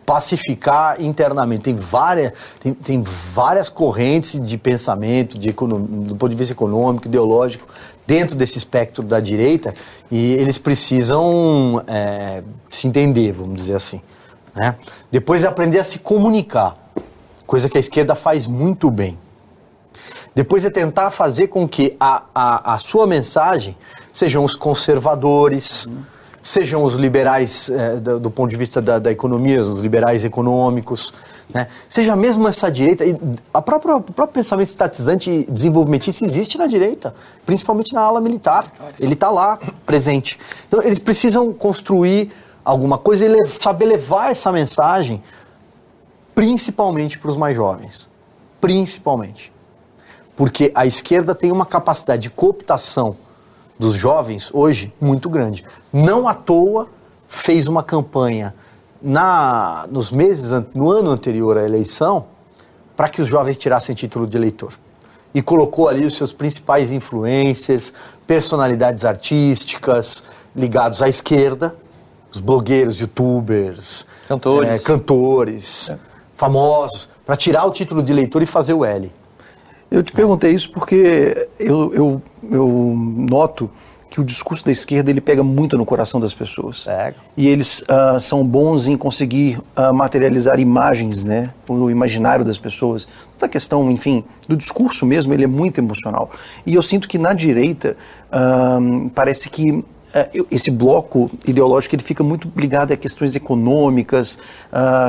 [0.05, 1.63] pacificar internamente.
[1.63, 7.07] Tem várias, tem, tem várias correntes de pensamento, de economia, do ponto de vista econômico,
[7.07, 7.67] ideológico,
[8.07, 9.75] dentro desse espectro da direita,
[10.09, 14.01] e eles precisam é, se entender, vamos dizer assim.
[14.55, 14.75] Né?
[15.11, 16.77] Depois é aprender a se comunicar,
[17.45, 19.17] coisa que a esquerda faz muito bem.
[20.33, 23.75] Depois é tentar fazer com que a, a, a sua mensagem
[24.13, 25.97] sejam os conservadores, uhum.
[26.41, 31.13] sejam os liberais é, do, do, ponto de vista da, da, economia, os liberais econômicos,
[31.49, 31.67] né?
[31.87, 33.03] seja mesmo essa direita.
[33.53, 38.65] A própria, o próprio pensamento estatizante e desenvolvimentista existe na direita, principalmente na ala militar.
[38.99, 40.37] Ele está lá, presente.
[40.67, 42.31] Então, eles precisam construir
[42.63, 45.23] alguma coisa e saber levar essa mensagem
[46.35, 48.09] principalmente para os mais jovens.
[48.59, 49.51] Principalmente.
[50.35, 53.15] Porque a esquerda tem uma capacidade de cooptação
[53.79, 55.63] dos jovens hoje muito grande.
[55.91, 56.89] Não à toa
[57.27, 58.53] fez uma campanha
[59.01, 62.25] na, nos meses, no ano anterior à eleição,
[62.95, 64.73] para que os jovens tirassem título de eleitor.
[65.33, 67.93] E colocou ali os seus principais influencers,
[68.25, 70.23] personalidades artísticas
[70.55, 71.75] ligados à esquerda,
[72.31, 75.99] os blogueiros, youtubers, cantores, é, cantores é.
[76.35, 79.11] famosos, para tirar o título de eleitor e fazer o L.
[79.89, 82.67] Eu te perguntei isso porque eu, eu, eu
[83.29, 83.69] noto
[84.17, 86.85] que o discurso da esquerda ele pega muito no coração das pessoas.
[86.85, 87.17] Pega.
[87.35, 93.07] E eles uh, são bons em conseguir uh, materializar imagens, né, o imaginário das pessoas.
[93.37, 96.31] Da questão, enfim, do discurso mesmo, ele é muito emocional.
[96.65, 97.95] E eu sinto que na direita
[98.31, 99.85] uh, parece que
[100.49, 104.39] esse bloco ideológico ele fica muito ligado a questões econômicas,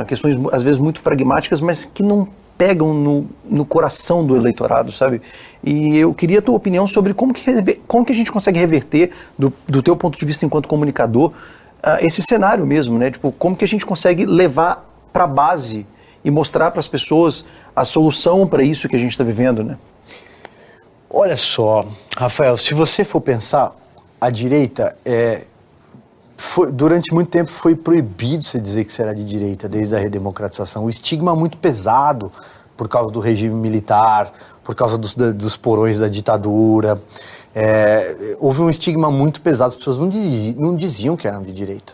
[0.07, 2.27] questões às vezes muito pragmáticas, mas que não
[2.59, 5.21] pegam no, no coração do eleitorado, sabe?
[5.63, 9.11] E eu queria a tua opinião sobre como que, como que a gente consegue reverter,
[9.37, 13.09] do, do teu ponto de vista enquanto comunicador, uh, esse cenário mesmo, né?
[13.09, 15.87] Tipo, como que a gente consegue levar para a base
[16.21, 19.77] e mostrar para as pessoas a solução para isso que a gente está vivendo, né?
[21.09, 21.87] Olha só,
[22.17, 23.71] Rafael, se você for pensar,
[24.19, 25.45] a direita é,
[26.39, 30.85] foi, durante muito tempo foi proibido você dizer que era de direita, desde a redemocratização.
[30.85, 32.31] O estigma muito pesado
[32.77, 34.31] por causa do regime militar,
[34.63, 36.97] por causa dos, dos porões da ditadura.
[37.53, 41.51] É, houve um estigma muito pesado, as pessoas não diziam, não diziam que eram de
[41.51, 41.93] direita.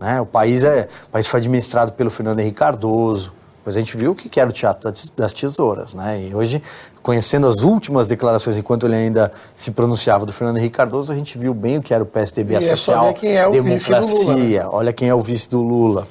[0.00, 0.20] Né?
[0.20, 3.32] O, país é, o país foi administrado pelo Fernando Henrique Cardoso,
[3.66, 6.22] Pois a gente viu o que era o teatro das tesouras, né?
[6.22, 6.62] E hoje,
[7.06, 11.38] conhecendo as últimas declarações, enquanto ele ainda se pronunciava do Fernando Henrique Cardoso, a gente
[11.38, 14.00] viu bem o que era o PSDB e a social, é quem é o democracia.
[14.00, 14.68] Vice do Lula, né?
[14.72, 16.08] Olha quem é o vice do Lula,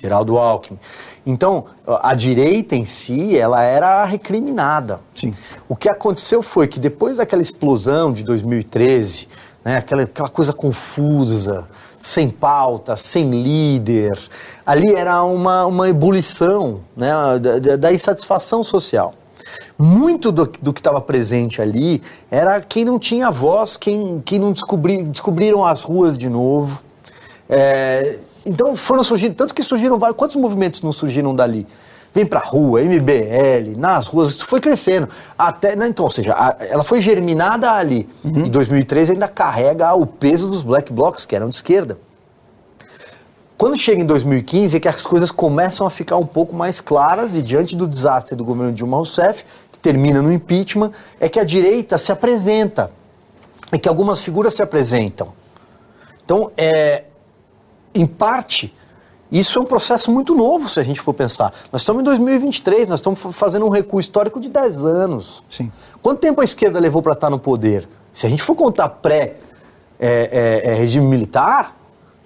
[0.00, 0.78] Geraldo Alckmin.
[1.26, 5.00] Então, a direita em si, ela era recriminada.
[5.14, 5.34] Sim.
[5.68, 9.28] O que aconteceu foi que depois daquela explosão de 2013,
[9.62, 11.68] né, aquela, aquela coisa confusa,
[11.98, 14.18] sem pauta, sem líder.
[14.64, 19.12] Ali era uma, uma ebulição né, da, da insatisfação social.
[19.78, 24.52] Muito do, do que estava presente ali era quem não tinha voz, quem, quem não
[24.52, 26.82] descobri, descobriram as ruas de novo.
[27.48, 30.16] É, então foram surgindo, tanto que surgiram vários.
[30.16, 31.66] Quantos movimentos não surgiram dali?
[32.14, 35.08] vem pra rua, MBL, nas ruas, isso foi crescendo.
[35.38, 38.08] Até, né, então, ou seja, a, ela foi germinada ali.
[38.24, 38.46] Uhum.
[38.46, 41.98] Em 2013 ainda carrega o peso dos black blocs, que eram de esquerda.
[43.58, 47.34] Quando chega em 2015 é que as coisas começam a ficar um pouco mais claras
[47.34, 51.44] e diante do desastre do governo Dilma Rousseff, que termina no impeachment, é que a
[51.44, 52.92] direita se apresenta,
[53.72, 55.32] é que algumas figuras se apresentam.
[56.24, 57.02] Então, é,
[57.92, 58.72] em parte,
[59.30, 61.52] isso é um processo muito novo, se a gente for pensar.
[61.72, 65.42] Nós estamos em 2023, nós estamos fazendo um recuo histórico de 10 anos.
[65.50, 65.72] Sim.
[66.00, 67.88] Quanto tempo a esquerda levou para estar no poder?
[68.12, 69.36] Se a gente for contar pré-regime
[69.98, 71.76] é, é, é militar,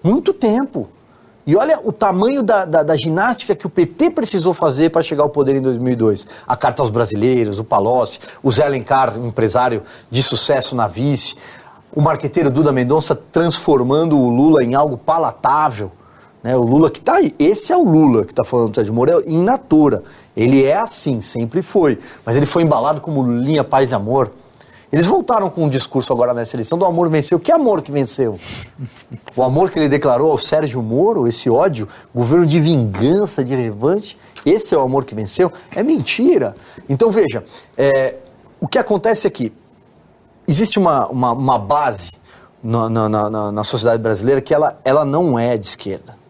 [0.05, 0.91] muito tempo.
[1.47, 5.25] E olha o tamanho da, da, da, ginástica que o PT precisou fazer para chegar
[5.25, 6.27] ao poder em 2002.
[6.47, 11.35] A Carta aos Brasileiros, o Palocci, o Zé Alencar, um empresário de sucesso na vice,
[11.95, 15.91] o marqueteiro Duda Mendonça transformando o Lula em algo palatável.
[16.45, 16.57] Né?
[16.57, 19.11] O Lula que está aí, esse é o Lula que está falando do Sérgio Moro,
[19.11, 20.05] é in natura.
[20.37, 21.99] Ele é assim, sempre foi.
[22.25, 24.31] Mas ele foi embalado como linha paz e amor.
[24.93, 27.41] Eles voltaram com um discurso agora nessa eleição do amor venceu.
[27.41, 28.39] Que amor que venceu?
[29.35, 34.19] O amor que ele declarou ao Sérgio Moro, esse ódio, governo de vingança, de revanche,
[34.45, 35.51] esse é o amor que venceu?
[35.75, 36.55] É mentira.
[36.91, 37.43] Então veja,
[37.77, 38.17] é,
[38.61, 39.29] o que acontece?
[39.29, 39.51] É
[40.47, 42.13] existe uma, uma, uma base
[42.63, 46.22] na, na, na, na sociedade brasileira que ela, ela não é de esquerda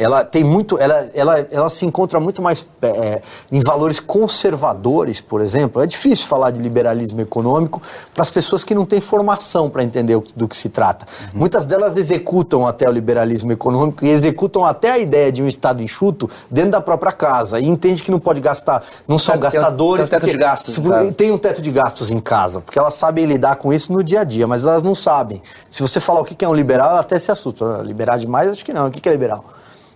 [0.00, 3.20] ela tem muito, ela, ela, ela se encontra muito mais é,
[3.52, 5.82] em valores conservadores, por exemplo.
[5.82, 7.82] É difícil falar de liberalismo econômico
[8.14, 11.04] para as pessoas que não têm formação para entender o, do que se trata.
[11.04, 11.40] Uhum.
[11.40, 15.82] Muitas delas executam até o liberalismo econômico e executam até a ideia de um Estado
[15.82, 20.08] enxuto dentro da própria casa e entende que não pode gastar, não são tem, gastadores.
[20.08, 20.78] Tem um teto de gastos.
[21.14, 24.20] Tem um teto de gastos em casa, porque elas sabem lidar com isso no dia
[24.20, 25.42] a dia, mas elas não sabem.
[25.68, 27.82] Se você falar o que é um liberal, ela até se assusta.
[27.82, 28.86] Liberar demais, acho que não.
[28.86, 29.44] O que é liberal?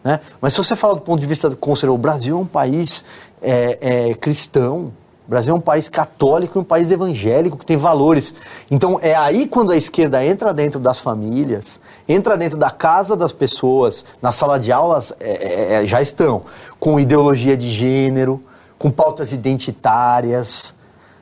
[0.04, 0.20] Né?
[0.40, 3.04] Mas se você fala do ponto de vista conservador, o Brasil é um país
[3.40, 4.92] é, é, cristão,
[5.26, 8.34] o Brasil é um país católico e um país evangélico que tem valores.
[8.70, 13.32] Então é aí quando a esquerda entra dentro das famílias, entra dentro da casa das
[13.32, 16.42] pessoas, na sala de aulas é, é, é já estão,
[16.78, 18.42] com ideologia de gênero,
[18.78, 20.74] com pautas identitárias,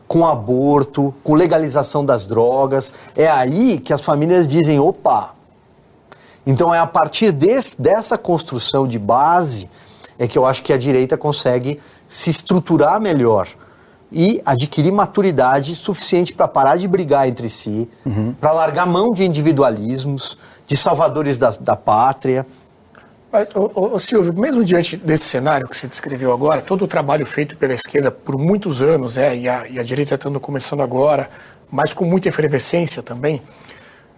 [0.08, 2.92] com aborto, com legalização das drogas.
[3.14, 5.32] É aí que as famílias dizem: opa,
[6.46, 9.68] então é a partir desse, dessa construção de base
[10.18, 13.48] é que eu acho que a direita consegue se estruturar melhor
[14.10, 18.34] e adquirir maturidade suficiente para parar de brigar entre si, uhum.
[18.38, 20.36] para largar mão de individualismos,
[20.66, 22.46] de salvadores da, da pátria.
[23.32, 27.24] Mas, ô, ô, Silvio, mesmo diante desse cenário que você descreveu agora, todo o trabalho
[27.24, 31.30] feito pela esquerda por muitos anos, é, e, a, e a direita estando começando agora,
[31.70, 33.40] mas com muita efervescência também,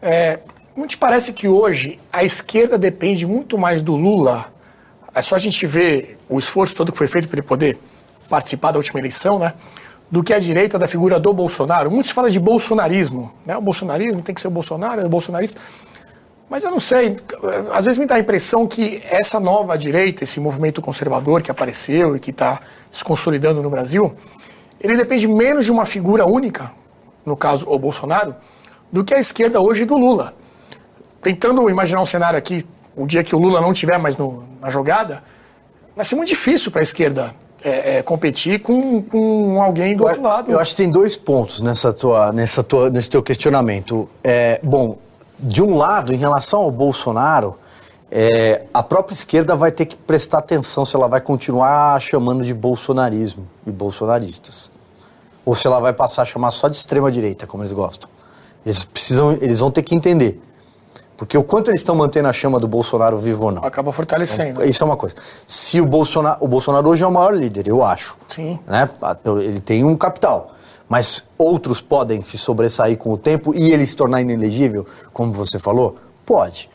[0.03, 0.41] é,
[0.77, 4.47] não te parece que hoje a esquerda depende muito mais do Lula?
[5.15, 7.79] É só a gente ver o esforço todo que foi feito para ele poder
[8.29, 9.55] participar da última eleição, né?
[10.11, 11.91] Do que a direita da figura do Bolsonaro.
[11.91, 13.57] Muitos falam de bolsonarismo, né?
[13.57, 15.61] O bolsonarismo tem que ser o Bolsonaro, é o bolsonarista.
[16.51, 17.17] Mas eu não sei,
[17.73, 22.17] às vezes me dá a impressão que essa nova direita, esse movimento conservador que apareceu
[22.17, 22.61] e que está
[22.91, 24.15] se consolidando no Brasil,
[24.81, 26.73] ele depende menos de uma figura única,
[27.25, 28.35] no caso o Bolsonaro,
[28.93, 30.35] do que a esquerda hoje do Lula
[31.25, 32.65] tentando imaginar um cenário aqui,
[32.95, 35.25] o dia que o Lula não estiver mais no, na jogada,
[35.97, 40.09] vai ser muito difícil para a esquerda é, é, competir com, com alguém do eu,
[40.09, 40.53] outro lado.
[40.53, 44.07] Eu acho que tem dois pontos nessa tua, nessa tua, nesse teu questionamento.
[44.23, 44.99] É, bom,
[45.41, 47.57] de um lado, em relação ao Bolsonaro,
[48.11, 52.53] é, a própria esquerda vai ter que prestar atenção se ela vai continuar chamando de
[52.53, 54.71] bolsonarismo e bolsonaristas.
[55.45, 58.11] Ou se ela vai passar a chamar só de extrema direita, como eles gostam.
[58.65, 60.41] Eles, precisam, eles vão ter que entender
[61.17, 63.65] porque o quanto eles estão mantendo a chama do Bolsonaro vivo ou não.
[63.65, 64.63] Acaba fortalecendo.
[64.63, 65.15] É, isso é uma coisa.
[65.47, 68.17] Se o Bolsonaro, o Bolsonaro hoje é o maior líder, eu acho.
[68.29, 68.59] Sim.
[68.67, 68.89] Né?
[69.43, 70.53] Ele tem um capital.
[70.89, 75.59] Mas outros podem se sobressair com o tempo e ele se tornar inelegível, como você
[75.59, 75.97] falou?
[76.27, 76.69] Pode.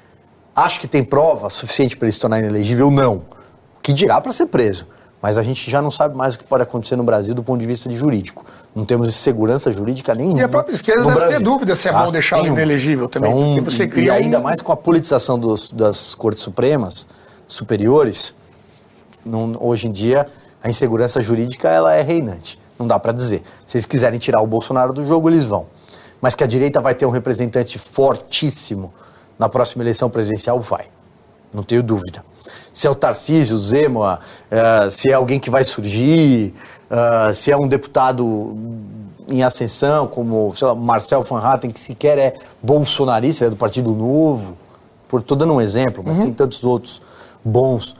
[0.55, 2.89] Acho que tem prova suficiente para ele se tornar inelegível?
[2.89, 3.17] Não.
[3.17, 4.87] O que dirá para ser preso?
[5.22, 7.59] Mas a gente já não sabe mais o que pode acontecer no Brasil do ponto
[7.59, 8.45] de vista de jurídico.
[8.74, 10.39] Não temos segurança jurídica nenhuma.
[10.39, 11.38] E a própria esquerda deve Brasil.
[11.38, 13.32] ter dúvida se é bom ah, deixar o inelegível também.
[13.32, 14.43] Então, porque você cria e ainda um...
[14.43, 17.05] mais com a politização dos, das cortes supremas,
[17.47, 18.34] superiores,
[19.26, 20.26] não, hoje em dia
[20.63, 22.57] a insegurança jurídica ela é reinante.
[22.78, 23.43] Não dá para dizer.
[23.65, 25.67] Se eles quiserem tirar o Bolsonaro do jogo, eles vão.
[26.22, 28.93] Mas que a direita vai ter um representante fortíssimo
[29.38, 30.86] na próxima eleição presidencial, vai.
[31.53, 32.24] Não tenho dúvida
[32.71, 34.19] se é o Tarcísio, o Zema,
[34.51, 36.53] uh, se é alguém que vai surgir,
[36.89, 38.57] uh, se é um deputado
[39.29, 44.57] em ascensão, como lá, Marcel Van Hatten, que sequer é bolsonarista, é do Partido Novo.
[45.13, 46.25] Estou dando um exemplo, mas uhum.
[46.25, 47.01] tem tantos outros
[47.43, 47.95] bons.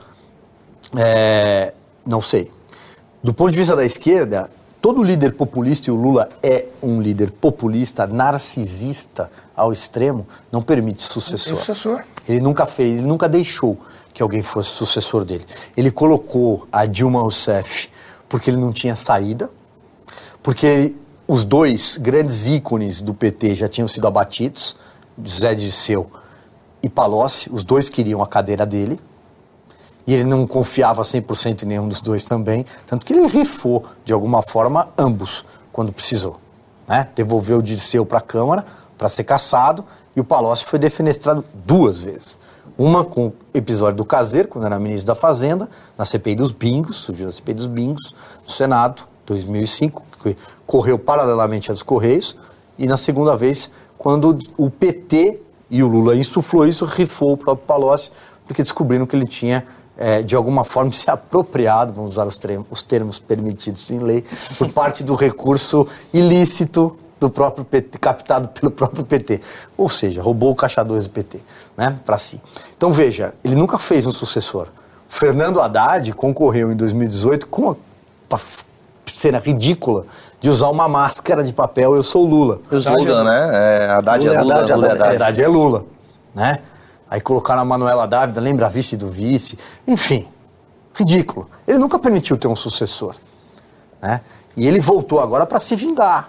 [0.96, 1.72] É,
[2.06, 2.50] não sei.
[3.22, 7.30] Do ponto de vista da esquerda, todo líder populista, e o Lula é um líder
[7.30, 11.56] populista, narcisista ao extremo, não permite sucessor.
[11.56, 12.04] sucessor.
[12.28, 13.78] Ele nunca fez, ele nunca deixou
[14.20, 15.46] que alguém fosse sucessor dele.
[15.74, 17.88] Ele colocou a Dilma Rousseff
[18.28, 19.50] porque ele não tinha saída,
[20.42, 20.94] porque
[21.26, 24.76] os dois grandes ícones do PT já tinham sido abatidos,
[25.24, 26.10] José Dirceu
[26.82, 29.00] e Palocci, os dois queriam a cadeira dele,
[30.06, 34.12] e ele não confiava 100% em nenhum dos dois também, tanto que ele rifou, de
[34.12, 36.38] alguma forma, ambos, quando precisou.
[36.86, 37.08] Né?
[37.14, 38.66] Devolveu o Dirceu para a Câmara
[38.98, 39.82] para ser caçado,
[40.14, 42.38] e o Palocci foi defenestrado duas vezes.
[42.80, 45.68] Uma com o episódio do Caseiro, quando era ministro da Fazenda,
[45.98, 50.34] na CPI dos bingos, surgiu a CPI dos bingos, no Senado, 2005, que
[50.66, 52.34] correu paralelamente aos Correios,
[52.78, 57.66] e na segunda vez, quando o PT e o Lula insuflou isso, rifou o próprio
[57.66, 58.12] Palocci,
[58.46, 59.66] porque descobriram que ele tinha,
[59.98, 64.24] é, de alguma forma, se apropriado, vamos usar os termos, os termos permitidos em lei,
[64.56, 69.40] por parte do recurso ilícito do próprio PT, captado pelo próprio PT.
[69.76, 71.40] Ou seja, roubou o caixa 2 do PT,
[71.76, 72.40] né, para si.
[72.76, 74.68] Então veja, ele nunca fez um sucessor.
[75.06, 77.76] Fernando Haddad concorreu em 2018 com
[78.32, 78.38] a
[79.06, 80.06] cena ridícula
[80.40, 82.60] de usar uma máscara de papel Eu sou Lula.
[82.70, 83.50] O slogan, né?
[83.52, 85.84] É, Haddad Lula é Lula, Haddad, Lula, Haddad, Haddad é Lula,
[86.34, 86.58] né?
[87.10, 89.58] Aí colocaram a Manuela Dávida, lembra a vice do vice?
[89.86, 90.28] Enfim,
[90.94, 91.50] ridículo.
[91.66, 93.16] Ele nunca permitiu ter um sucessor.
[94.00, 94.20] Né?
[94.56, 96.28] E ele voltou agora para se vingar.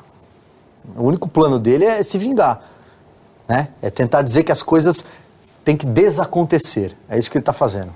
[0.96, 2.62] O único plano dele é se vingar.
[3.48, 3.70] Né?
[3.82, 5.06] É tentar dizer que as coisas
[5.64, 6.96] têm que desacontecer.
[7.10, 7.94] É isso que ele está fazendo.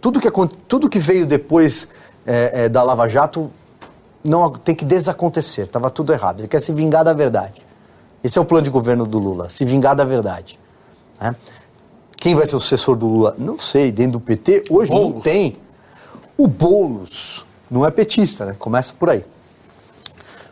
[0.00, 0.30] Tudo que,
[0.68, 1.88] tudo que veio depois
[2.26, 3.50] é, é, da Lava Jato
[4.24, 5.62] não tem que desacontecer.
[5.62, 6.40] Estava tudo errado.
[6.40, 7.64] Ele quer se vingar da verdade.
[8.22, 10.58] Esse é o plano de governo do Lula, se vingar da verdade.
[11.20, 11.34] Né?
[12.16, 13.34] Quem vai ser o sucessor do Lula?
[13.38, 13.90] Não sei.
[13.90, 15.14] Dentro do PT, hoje Boulos.
[15.14, 15.56] não tem.
[16.36, 18.56] O Boulos não é petista, né?
[18.58, 19.24] Começa por aí.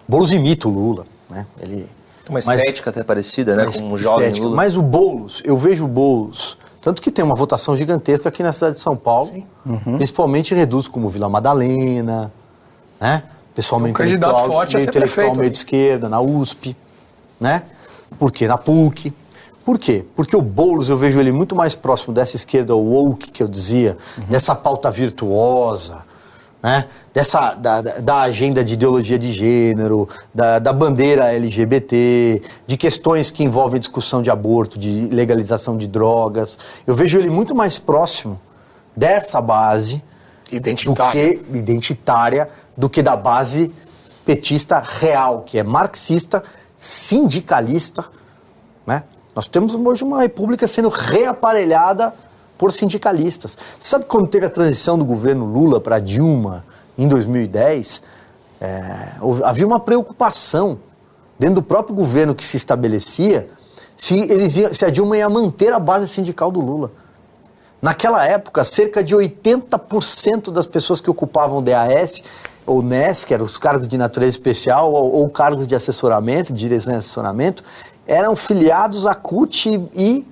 [0.06, 1.46] Boulos imita o Lula, né?
[1.60, 1.88] Ele
[2.28, 3.64] uma estética mas, até parecida, né?
[3.64, 4.44] Com um jovem estética.
[4.44, 4.56] Lula.
[4.56, 8.52] Mas o Boulos, eu vejo o Boulos, tanto que tem uma votação gigantesca aqui na
[8.52, 9.30] cidade de São Paulo,
[9.64, 9.96] uhum.
[9.96, 12.30] principalmente reduz como Vila Madalena,
[13.00, 13.22] né?
[13.54, 16.76] Pessoal meio intelectual, forte meio, intelectual meio de esquerda, na USP,
[17.40, 17.62] né?
[18.18, 18.46] Por quê?
[18.46, 19.12] Na PUC.
[19.64, 20.04] Por quê?
[20.14, 23.98] Porque o Boulos eu vejo ele muito mais próximo dessa esquerda woke que eu dizia,
[24.16, 24.24] uhum.
[24.24, 25.98] dessa pauta virtuosa,
[26.62, 26.86] né?
[27.14, 33.44] Dessa, da, da agenda de ideologia de gênero, da, da bandeira LGBT, de questões que
[33.44, 36.58] envolvem discussão de aborto, de legalização de drogas.
[36.86, 38.40] Eu vejo ele muito mais próximo
[38.96, 40.02] dessa base
[40.50, 43.72] identitária do que, identitária do que da base
[44.24, 46.42] petista real, que é marxista,
[46.76, 48.04] sindicalista.
[48.86, 49.04] Né?
[49.34, 52.12] Nós temos hoje uma república sendo reaparelhada
[52.58, 53.56] por sindicalistas.
[53.78, 56.64] Sabe quando teve a transição do governo Lula para Dilma
[56.98, 58.02] em 2010?
[58.60, 59.12] É,
[59.44, 60.78] havia uma preocupação
[61.38, 63.48] dentro do próprio governo que se estabelecia
[63.96, 66.92] se, eles se a Dilma ia manter a base sindical do Lula.
[67.82, 72.22] Naquela época, cerca de 80% das pessoas que ocupavam DAS
[72.66, 76.60] ou NES, que eram os cargos de natureza especial, ou, ou cargos de assessoramento, de
[76.60, 77.62] direção e assessoramento,
[78.06, 80.26] eram filiados à CUT e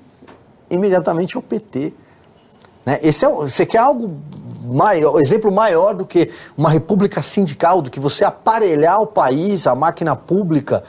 [0.70, 1.92] imediatamente ao PT.
[2.86, 3.00] Né?
[3.02, 4.16] Esse é, você quer algo
[4.62, 9.74] maior, exemplo maior do que uma república sindical, do que você aparelhar o país, a
[9.74, 10.84] máquina pública,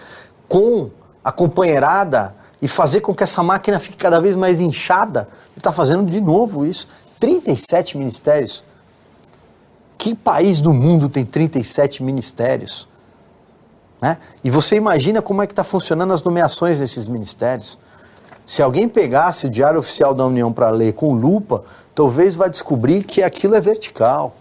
[0.48, 0.92] com
[1.24, 5.28] a companheirada e fazer com que essa máquina fique cada vez mais inchada.
[5.52, 6.88] Ele está fazendo de novo isso.
[7.20, 8.64] 37 ministérios.
[9.98, 12.88] Que país do mundo tem 37 ministérios?
[14.00, 14.18] Né?
[14.44, 17.80] E você imagina como é que está funcionando as nomeações desses ministérios.
[18.48, 23.04] Se alguém pegasse o Diário Oficial da União para ler com lupa, talvez vá descobrir
[23.04, 24.38] que aquilo é vertical,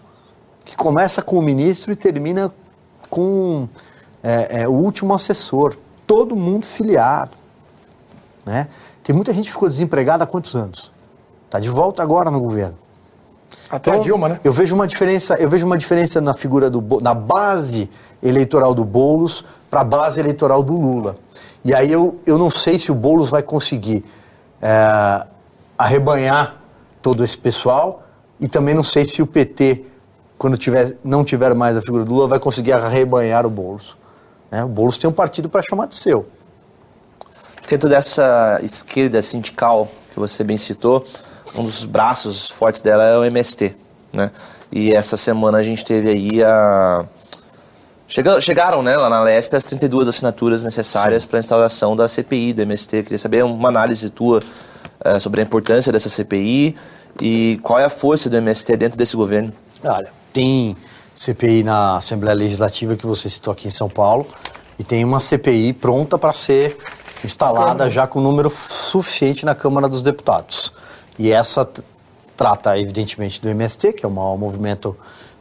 [0.63, 2.49] que começa com o ministro e termina
[3.09, 3.67] com
[4.23, 5.75] é, é, o último assessor,
[6.07, 7.35] todo mundo filiado.
[8.45, 8.69] Né?
[9.03, 10.89] Tem muita gente que ficou desempregada há quantos anos?
[11.45, 12.77] Está de volta agora no governo.
[13.69, 14.39] Até então, a Dilma, né?
[14.41, 17.89] Eu vejo uma diferença, eu vejo uma diferença na figura do na base
[18.23, 21.17] eleitoral do Bolos para a base eleitoral do Lula.
[21.67, 24.05] E aí eu, eu não sei se o Bolos vai conseguir
[24.61, 25.25] é,
[25.77, 26.55] arrebanhar
[27.01, 28.03] todo esse pessoal
[28.39, 29.83] e também não sei se o PT,
[30.37, 33.97] quando tiver, não tiver mais a figura do Lula, vai conseguir arrebanhar o Boulos.
[34.49, 34.63] Né?
[34.63, 36.25] O Boulos tem um partido para chamar de seu.
[37.67, 41.05] Dentro dessa esquerda sindical que você bem citou,
[41.53, 43.75] um dos braços fortes dela é o MST.
[44.13, 44.31] Né?
[44.71, 47.05] E essa semana a gente teve aí a.
[48.07, 52.61] chegaram né, lá na LESP as 32 assinaturas necessárias para a instauração da CPI do
[52.61, 53.03] MST.
[53.03, 56.75] Queria saber uma análise tua uh, sobre a importância dessa CPI
[57.21, 59.51] e qual é a força do MST dentro desse governo?
[59.83, 60.75] Olha, tem
[61.13, 64.25] CPI na Assembleia Legislativa que você citou aqui em São Paulo
[64.79, 66.77] e tem uma CPI pronta para ser
[67.25, 70.71] instalada já com número suficiente na Câmara dos Deputados.
[71.19, 71.67] E essa
[72.37, 74.95] trata, evidentemente, do MST, que é o maior movimento,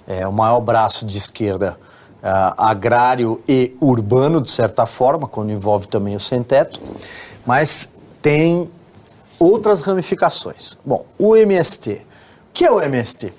[0.09, 1.79] é, o maior braço de esquerda
[2.57, 6.81] agrário e urbano, de certa forma, quando envolve também o sem-teto,
[7.45, 7.89] mas
[8.21, 8.71] tem
[9.39, 10.77] outras ramificações.
[10.85, 11.93] Bom, o MST.
[11.93, 13.33] O que é o MST?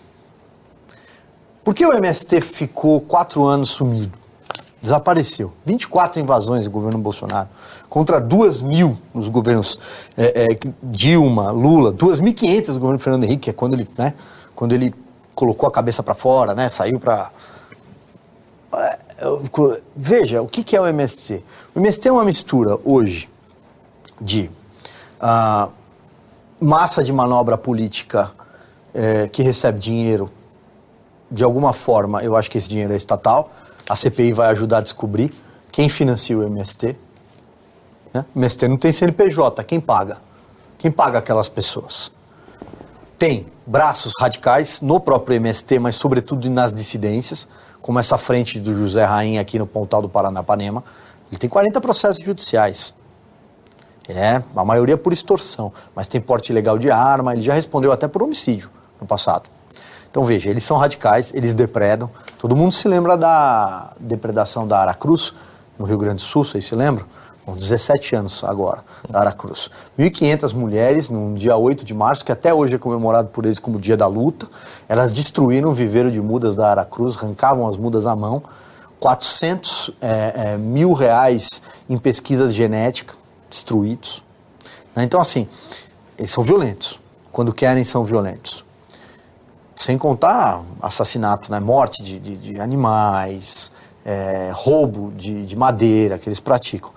[1.63, 4.13] Por que o MST ficou quatro anos sumido?
[4.81, 5.51] Desapareceu.
[5.65, 7.49] 24 invasões do governo Bolsonaro,
[7.89, 9.77] contra 2 mil nos governos
[10.15, 14.13] é, é, Dilma, Lula, 2.500 no governo Fernando Henrique, que é quando ele, né,
[14.55, 14.93] quando ele
[15.35, 17.31] colocou a cabeça para fora, né, saiu para...
[19.95, 21.43] Veja, o que é o MST?
[21.73, 23.29] O MST é uma mistura hoje
[24.19, 24.49] de
[25.21, 25.71] uh,
[26.59, 28.31] massa de manobra política
[28.93, 30.29] é, que recebe dinheiro,
[31.29, 33.51] de alguma forma, eu acho que esse dinheiro é estatal.
[33.87, 35.33] A CPI vai ajudar a descobrir
[35.71, 36.95] quem financia o MST.
[38.13, 38.25] Né?
[38.33, 40.19] O MST não tem CNPJ, quem paga?
[40.77, 42.11] Quem paga aquelas pessoas?
[43.17, 47.47] Tem braços radicais no próprio MST, mas sobretudo nas dissidências,
[47.87, 50.83] como essa frente do José Rainha aqui no Pontal do Paranapanema.
[51.31, 52.93] Ele tem 40 processos judiciais.
[54.09, 58.05] É, a maioria por extorsão, mas tem porte ilegal de arma, ele já respondeu até
[58.05, 58.69] por homicídio
[58.99, 59.49] no passado.
[60.11, 62.09] Então veja, eles são radicais, eles depredam.
[62.37, 65.33] Todo mundo se lembra da depredação da Aracruz,
[65.79, 67.05] no Rio Grande do Sul, vocês se lembram?
[67.47, 69.71] Com 17 anos agora, da Aracruz.
[69.97, 73.79] 1.500 mulheres, num dia 8 de março, que até hoje é comemorado por eles como
[73.79, 74.45] dia da luta,
[74.89, 78.43] elas destruíram o viveiro de mudas da Aracruz, arrancavam as mudas à mão,
[78.99, 83.15] 400 é, é, mil reais em pesquisas genéticas
[83.49, 84.21] destruídos.
[84.93, 85.05] Né?
[85.05, 85.47] Então, assim,
[86.17, 86.99] eles são violentos.
[87.31, 88.65] Quando querem, são violentos.
[89.73, 91.61] Sem contar assassinato, né?
[91.61, 93.71] morte de, de, de animais,
[94.03, 96.96] é, roubo de, de madeira que eles praticam.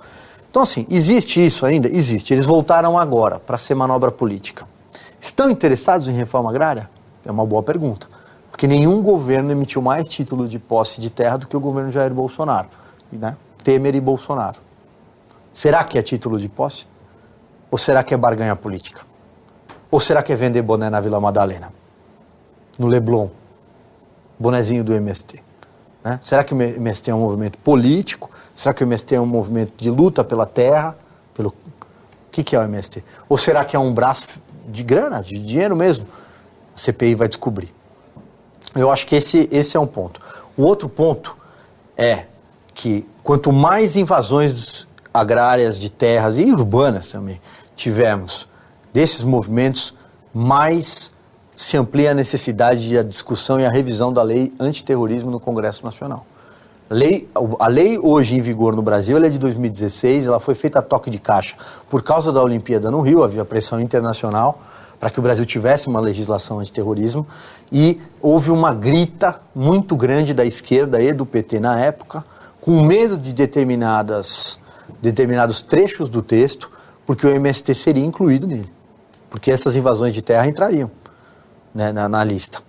[0.51, 1.89] Então, assim, existe isso ainda?
[1.89, 2.35] Existe.
[2.35, 4.67] Eles voltaram agora para ser manobra política.
[5.21, 6.91] Estão interessados em reforma agrária?
[7.25, 8.09] É uma boa pergunta.
[8.51, 12.13] Porque nenhum governo emitiu mais título de posse de terra do que o governo Jair
[12.13, 12.69] Bolsonaro.
[13.13, 13.37] Né?
[13.63, 14.59] Temer e Bolsonaro.
[15.53, 16.85] Será que é título de posse?
[17.71, 19.03] Ou será que é barganha política?
[19.89, 21.73] Ou será que é vender boné na Vila Madalena?
[22.77, 23.29] No Leblon?
[24.39, 25.43] Bonezinho do MST?
[26.03, 26.19] Né?
[26.23, 28.31] Será que o MST é um movimento político?
[28.55, 30.97] Será que o MST é um movimento de luta pela terra?
[31.35, 31.51] Pelo...
[31.51, 33.05] O que, que é o MST?
[33.29, 36.07] Ou será que é um braço de grana, de dinheiro mesmo?
[36.75, 37.75] A CPI vai descobrir.
[38.75, 40.21] Eu acho que esse, esse é um ponto.
[40.57, 41.37] O outro ponto
[41.97, 42.27] é
[42.73, 47.41] que quanto mais invasões agrárias de terras e urbanas também
[47.75, 48.49] tivermos
[48.93, 49.95] desses movimentos,
[50.33, 51.13] mais
[51.61, 55.85] se amplia a necessidade de a discussão e a revisão da lei antiterrorismo no Congresso
[55.85, 56.25] Nacional.
[56.89, 57.29] A lei,
[57.59, 61.11] a lei hoje em vigor no Brasil é de 2016, ela foi feita a toque
[61.11, 61.55] de caixa
[61.91, 64.59] por causa da Olimpíada no Rio, havia pressão internacional
[64.99, 67.27] para que o Brasil tivesse uma legislação antiterrorismo
[67.71, 72.25] e houve uma grita muito grande da esquerda e do PT na época,
[72.59, 74.59] com medo de determinadas,
[75.03, 76.71] determinados trechos do texto,
[77.05, 78.73] porque o MST seria incluído nele,
[79.29, 80.91] porque essas invasões de terra entrariam
[81.75, 82.63] né, na, na, lista.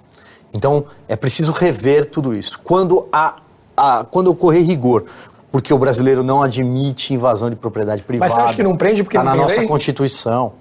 [0.54, 2.60] Então é preciso rever tudo isso.
[2.64, 3.38] Quando, a,
[3.76, 5.06] a, quando ocorrer rigor,
[5.52, 8.30] porque o brasileiro não admite invasão de propriedade privada.
[8.30, 9.68] Mas você acha que não prende porque tá não na nossa lei?
[9.68, 10.54] Constituição.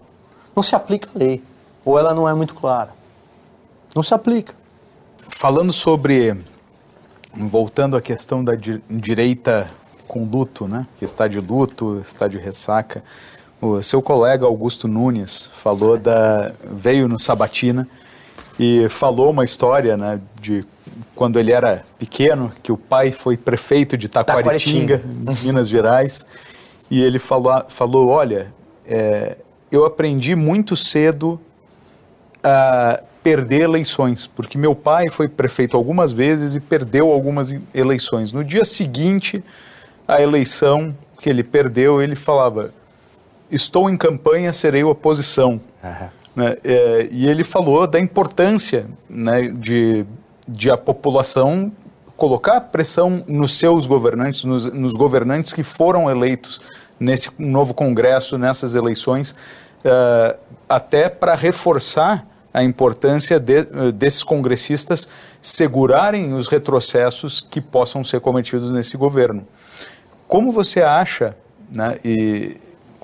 [0.55, 1.43] Não se aplica a lei
[1.85, 2.91] ou ela não é muito clara.
[3.95, 4.55] Não se aplica.
[5.29, 6.37] Falando sobre,
[7.35, 9.67] voltando à questão da di direita
[10.07, 10.87] com luto, né?
[10.99, 13.03] que está de luto, está de ressaca,
[13.61, 17.87] o seu colega Augusto Nunes falou da veio no Sabatina
[18.63, 20.67] e falou uma história, né, de
[21.15, 25.01] quando ele era pequeno, que o pai foi prefeito de Taquaritinga,
[25.43, 26.27] Minas Gerais,
[26.91, 28.53] e ele falou, falou olha,
[28.85, 29.39] é,
[29.73, 31.41] eu aprendi muito cedo
[32.45, 38.31] a perder eleições, porque meu pai foi prefeito algumas vezes e perdeu algumas eleições.
[38.31, 39.43] No dia seguinte
[40.07, 42.75] à eleição que ele perdeu, ele falava:
[43.51, 45.59] Estou em campanha, serei oposição.
[45.83, 46.20] Uhum.
[46.35, 46.57] Né?
[46.65, 50.05] É, e ele falou da importância né, de,
[50.49, 51.73] de a população
[52.17, 56.61] colocar pressão nos seus governantes, nos, nos governantes que foram eleitos
[56.99, 60.39] nesse novo Congresso, nessas eleições, uh,
[60.69, 65.09] até para reforçar a importância de, desses congressistas
[65.41, 69.47] segurarem os retrocessos que possam ser cometidos nesse governo.
[70.29, 71.35] Como você acha,
[71.73, 72.57] né, e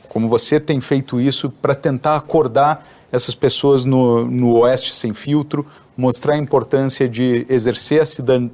[0.09, 2.87] como você tem feito isso para tentar acordar
[3.17, 5.67] essas pessoas no, no Oeste sem filtro,
[5.97, 8.07] mostrar a importância de exercer a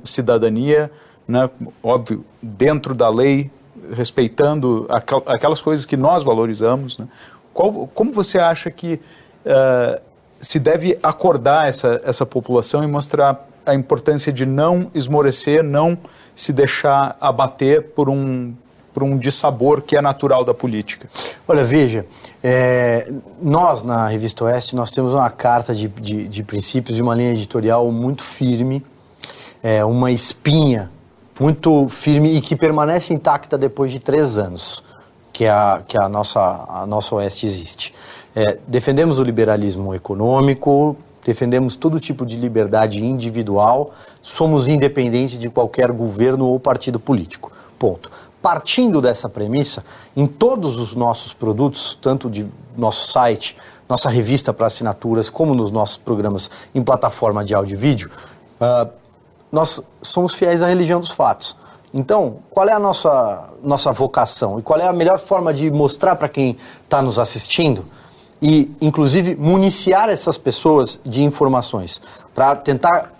[0.05, 0.91] cidadania,
[1.27, 1.51] né,
[1.83, 3.51] óbvio, dentro da lei,
[3.93, 4.87] respeitando
[5.27, 6.97] aquelas coisas que nós valorizamos.
[6.97, 7.09] Né?
[7.53, 9.01] Qual, como você acha que
[9.45, 10.01] uh,
[10.41, 15.97] se deve acordar essa, essa população e mostrar a importância de não esmorecer, não
[16.35, 18.55] se deixar abater por um,
[18.93, 21.09] por um dissabor que é natural da política.
[21.47, 22.07] Olha, veja,
[22.43, 27.15] é, nós na Revista Oeste, nós temos uma carta de, de, de princípios e uma
[27.15, 28.85] linha editorial muito firme,
[29.63, 30.91] é, uma espinha
[31.41, 34.83] muito firme e que permanece intacta depois de três anos
[35.33, 37.95] que a, que a, nossa, a nossa Oeste existe.
[38.35, 45.91] É, defendemos o liberalismo econômico, defendemos todo tipo de liberdade individual, somos independentes de qualquer
[45.91, 47.53] governo ou partido político.
[47.79, 48.11] Ponto.
[48.43, 49.85] Partindo dessa premissa,
[50.17, 52.47] em todos os nossos produtos, tanto de
[52.77, 53.57] nosso site,
[53.89, 58.11] nossa revista para assinaturas, como nos nossos programas em plataforma de áudio e vídeo,
[58.61, 58.91] uh,
[59.51, 61.57] nós somos fiéis à religião dos fatos.
[61.95, 66.17] Então, qual é a nossa, nossa vocação e qual é a melhor forma de mostrar
[66.17, 67.87] para quem está nos assistindo?
[68.43, 72.03] e, inclusive, municiar essas pessoas de informações
[72.35, 73.13] para tentar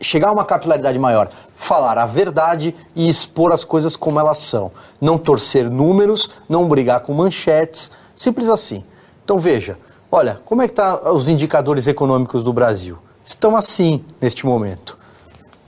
[0.00, 4.70] chegar a uma capilaridade maior, falar a verdade e expor as coisas como elas são.
[5.00, 8.82] Não torcer números, não brigar com manchetes, Simples assim.
[9.22, 9.78] Então veja,
[10.10, 12.96] olha, como é que estão tá os indicadores econômicos do Brasil?
[13.24, 14.98] Estão assim neste momento.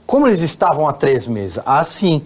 [0.07, 1.59] Como eles estavam há três meses?
[1.63, 2.23] Assim.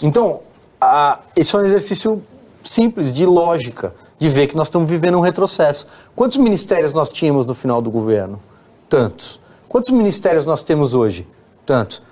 [0.00, 0.40] Então,
[0.80, 2.22] a, esse é um exercício
[2.62, 5.88] simples de lógica, de ver que nós estamos vivendo um retrocesso.
[6.14, 8.40] Quantos ministérios nós tínhamos no final do governo?
[8.88, 9.40] Tantos.
[9.68, 11.26] Quantos ministérios nós temos hoje?
[11.64, 12.02] Tantos.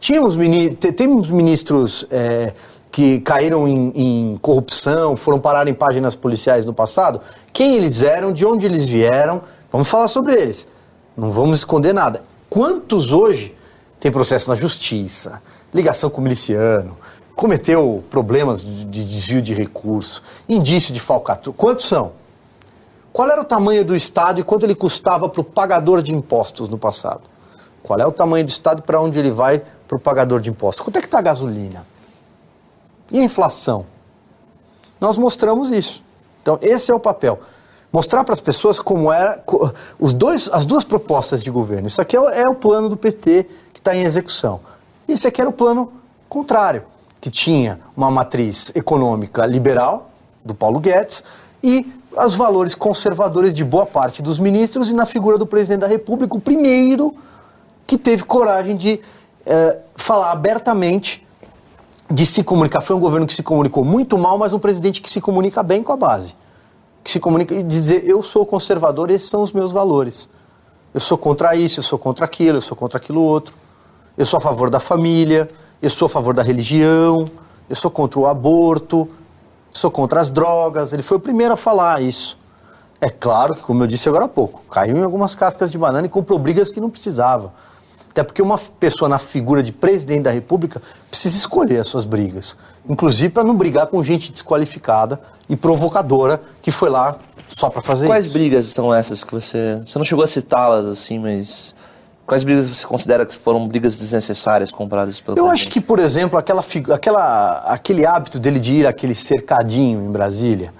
[0.00, 0.36] Tínhamos
[0.96, 2.52] temos ministros é,
[2.90, 7.20] que caíram em, em, corrupção, foram parar em páginas policiais no passado.
[7.52, 9.42] Quem eles eram, de onde eles vieram,
[9.72, 10.66] vamos falar sobre eles.
[11.16, 12.22] Não vamos esconder nada.
[12.50, 13.54] Quantos hoje
[13.98, 15.42] têm processo na justiça,
[15.72, 16.96] ligação com o miliciano,
[17.34, 21.54] cometeu problemas de desvio de recurso, indício de falcatrua?
[21.56, 22.12] Quantos são?
[23.14, 26.68] Qual era o tamanho do Estado e quanto ele custava para o pagador de impostos
[26.68, 27.20] no passado?
[27.80, 30.84] Qual é o tamanho do Estado para onde ele vai para o pagador de impostos?
[30.84, 31.86] Quanto é que está a gasolina?
[33.12, 33.86] E a inflação?
[35.00, 36.02] Nós mostramos isso.
[36.42, 37.38] Então, esse é o papel.
[37.92, 39.40] Mostrar para as pessoas como era
[40.00, 41.86] os dois, as duas propostas de governo.
[41.86, 44.58] Isso aqui é o, é plano do PT que está em execução.
[45.06, 45.92] Esse aqui era o plano
[46.28, 46.82] contrário,
[47.20, 50.10] que tinha uma matriz econômica liberal,
[50.44, 51.22] do Paulo Guedes,
[51.62, 51.86] e
[52.16, 56.36] os valores conservadores de boa parte dos ministros e na figura do presidente da República,
[56.36, 57.14] o primeiro
[57.86, 59.00] que teve coragem de
[59.44, 61.26] é, falar abertamente,
[62.10, 62.80] de se comunicar.
[62.80, 65.82] Foi um governo que se comunicou muito mal, mas um presidente que se comunica bem
[65.82, 66.34] com a base.
[67.02, 70.28] Que se comunica e dizer: eu sou conservador, esses são os meus valores.
[70.92, 73.56] Eu sou contra isso, eu sou contra aquilo, eu sou contra aquilo outro.
[74.16, 75.48] Eu sou a favor da família,
[75.82, 77.28] eu sou a favor da religião,
[77.68, 79.08] eu sou contra o aborto,
[79.74, 80.92] sou contra as drogas.
[80.92, 82.38] Ele foi o primeiro a falar isso.
[83.00, 86.06] É claro que, como eu disse agora há pouco, caiu em algumas cascas de banana
[86.06, 87.52] e comprou brigas que não precisava.
[88.08, 90.80] Até porque uma pessoa na figura de presidente da República
[91.10, 92.56] precisa escolher as suas brigas.
[92.88, 97.16] Inclusive para não brigar com gente desqualificada e provocadora que foi lá
[97.48, 98.34] só para fazer Quais isso.
[98.34, 99.82] Quais brigas são essas que você.
[99.84, 101.74] Você não chegou a citá-las assim, mas.
[102.26, 106.38] Quais brigas você considera que foram brigas desnecessárias compradas pelo Eu acho que, por exemplo,
[106.38, 110.72] aquela, aquela, aquele hábito dele de ir àquele cercadinho em Brasília,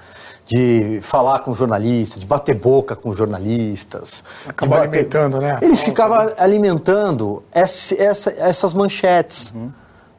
[0.47, 4.25] de falar com jornalistas, de bater boca com jornalistas.
[4.47, 4.89] Acabou bater...
[4.89, 5.59] alimentando, né?
[5.61, 9.53] Ele ficava alimentando essa, essa, essas manchetes.
[9.55, 9.71] Uhum.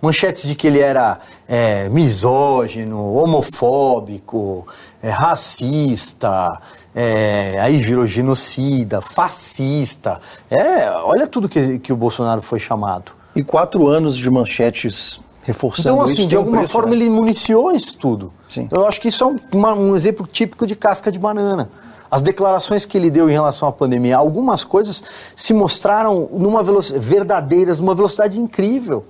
[0.02, 4.68] Manchetes de que ele era é, misógino, homofóbico,
[5.02, 6.60] é, racista,
[6.96, 10.22] é, aí virou genocida, fascista.
[10.50, 13.12] É, olha tudo que, que o Bolsonaro foi chamado.
[13.36, 16.96] E quatro anos de manchetes reforçando Então, assim, isso, de alguma preço, forma né?
[16.96, 18.32] ele municiou isso tudo.
[18.48, 18.70] Sim.
[18.72, 21.70] Eu acho que isso é um, uma, um exemplo típico de casca de banana.
[22.10, 25.04] As declarações que ele deu em relação à pandemia, algumas coisas
[25.36, 29.06] se mostraram numa verdadeiras, numa velocidade incrível.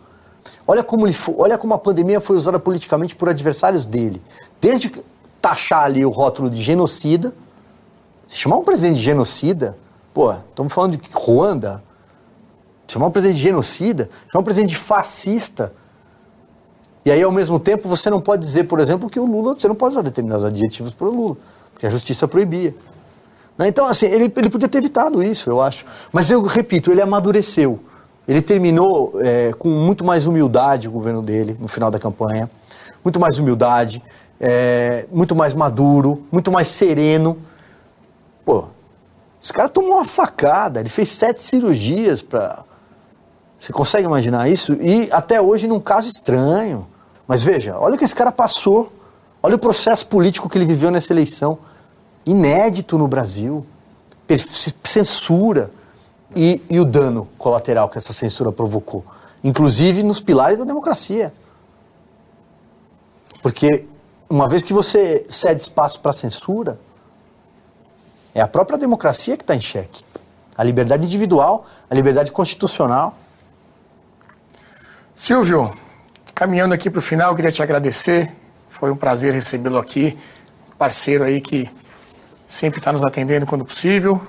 [0.67, 4.19] Olha como, ele, olha como a pandemia foi usada politicamente por adversários dele.
[4.59, 4.91] Desde
[5.39, 7.33] taxar ali o rótulo de genocida,
[8.27, 9.77] se chamar um presidente de genocida,
[10.13, 11.83] pô, estamos falando de Ruanda,
[12.87, 15.73] chamar um presidente de genocida, chamar um presidente de fascista.
[17.03, 19.67] E aí, ao mesmo tempo, você não pode dizer, por exemplo, que o Lula, você
[19.67, 21.37] não pode usar determinados adjetivos para o Lula,
[21.73, 22.73] porque a justiça proibia.
[23.57, 23.67] Né?
[23.67, 25.85] Então, assim, ele, ele podia ter evitado isso, eu acho.
[26.11, 27.79] Mas eu repito, ele amadureceu.
[28.27, 32.49] Ele terminou é, com muito mais humildade o governo dele no final da campanha,
[33.03, 34.01] muito mais humildade,
[34.39, 37.37] é, muito mais maduro, muito mais sereno.
[38.45, 38.65] Pô,
[39.41, 42.63] esse cara tomou uma facada, ele fez sete cirurgias para.
[43.59, 44.73] Você consegue imaginar isso?
[44.73, 46.87] E até hoje num caso estranho.
[47.27, 48.91] Mas veja, olha o que esse cara passou.
[49.41, 51.57] Olha o processo político que ele viveu nessa eleição.
[52.25, 53.65] Inédito no Brasil.
[54.83, 55.71] Censura.
[56.35, 59.03] E, e o dano colateral que essa censura provocou.
[59.43, 61.33] Inclusive nos pilares da democracia.
[63.41, 63.85] Porque
[64.29, 66.79] uma vez que você cede espaço para censura,
[68.35, 70.03] é a própria democracia que está em xeque.
[70.57, 73.17] A liberdade individual, a liberdade constitucional.
[75.15, 75.73] Silvio,
[76.33, 78.29] caminhando aqui para o final, eu queria te agradecer.
[78.67, 80.17] Foi um prazer recebê-lo aqui.
[80.77, 81.69] Parceiro aí que
[82.45, 84.21] sempre está nos atendendo quando possível.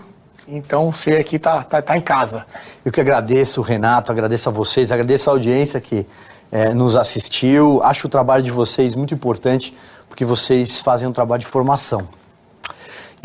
[0.46, 2.46] Então, você aqui está tá, tá em casa.
[2.84, 6.06] Eu que agradeço, Renato, agradeço a vocês, agradeço a audiência que
[6.52, 7.82] é, nos assistiu.
[7.82, 9.76] Acho o trabalho de vocês muito importante,
[10.08, 12.06] porque vocês fazem um trabalho de formação.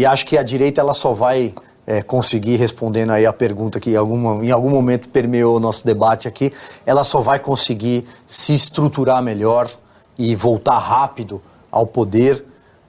[0.02, 1.54] E acho que a direita ela só vai
[1.86, 5.86] é, conseguir, respondendo aí a pergunta que em, alguma, em algum momento permeou o nosso
[5.86, 6.52] debate aqui,
[6.88, 9.70] ela só vai conseguir se estruturar melhor
[10.18, 11.40] e voltar rápido
[11.72, 12.44] ao poder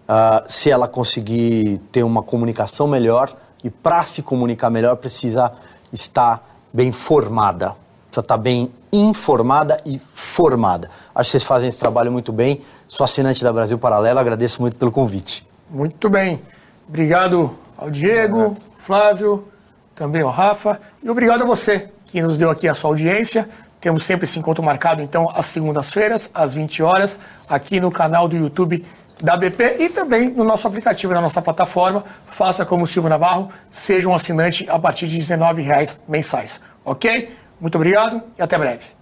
[0.09, 3.31] uh, se ela conseguir ter uma comunicação melhor
[3.63, 5.53] e para se comunicar melhor precisa
[5.93, 7.77] estar bem formada,
[8.07, 10.89] precisa estar bem informada e formada.
[11.15, 12.63] Acho que vocês fazem esse trabalho muito bem.
[12.89, 15.47] Sou assinante da Brasil Paralelo, agradeço muito pelo convite.
[15.69, 16.41] Muito bem.
[16.89, 19.49] Obrigado ao Diego, Flávio,
[19.95, 20.81] também ao Rafa.
[21.03, 23.49] E obrigado a você que nos deu aqui a sua audiência.
[23.81, 27.19] Temos sempre esse encontro marcado, então, às segundas-feiras, às 20 horas,
[27.49, 28.85] aqui no canal do YouTube
[29.21, 32.05] da BP e também no nosso aplicativo, na nossa plataforma.
[32.27, 36.61] Faça como o Silvio Navarro, seja um assinante a partir de R$ 19,00 mensais.
[36.85, 37.35] Ok?
[37.61, 39.02] Muito obrigado e até breve.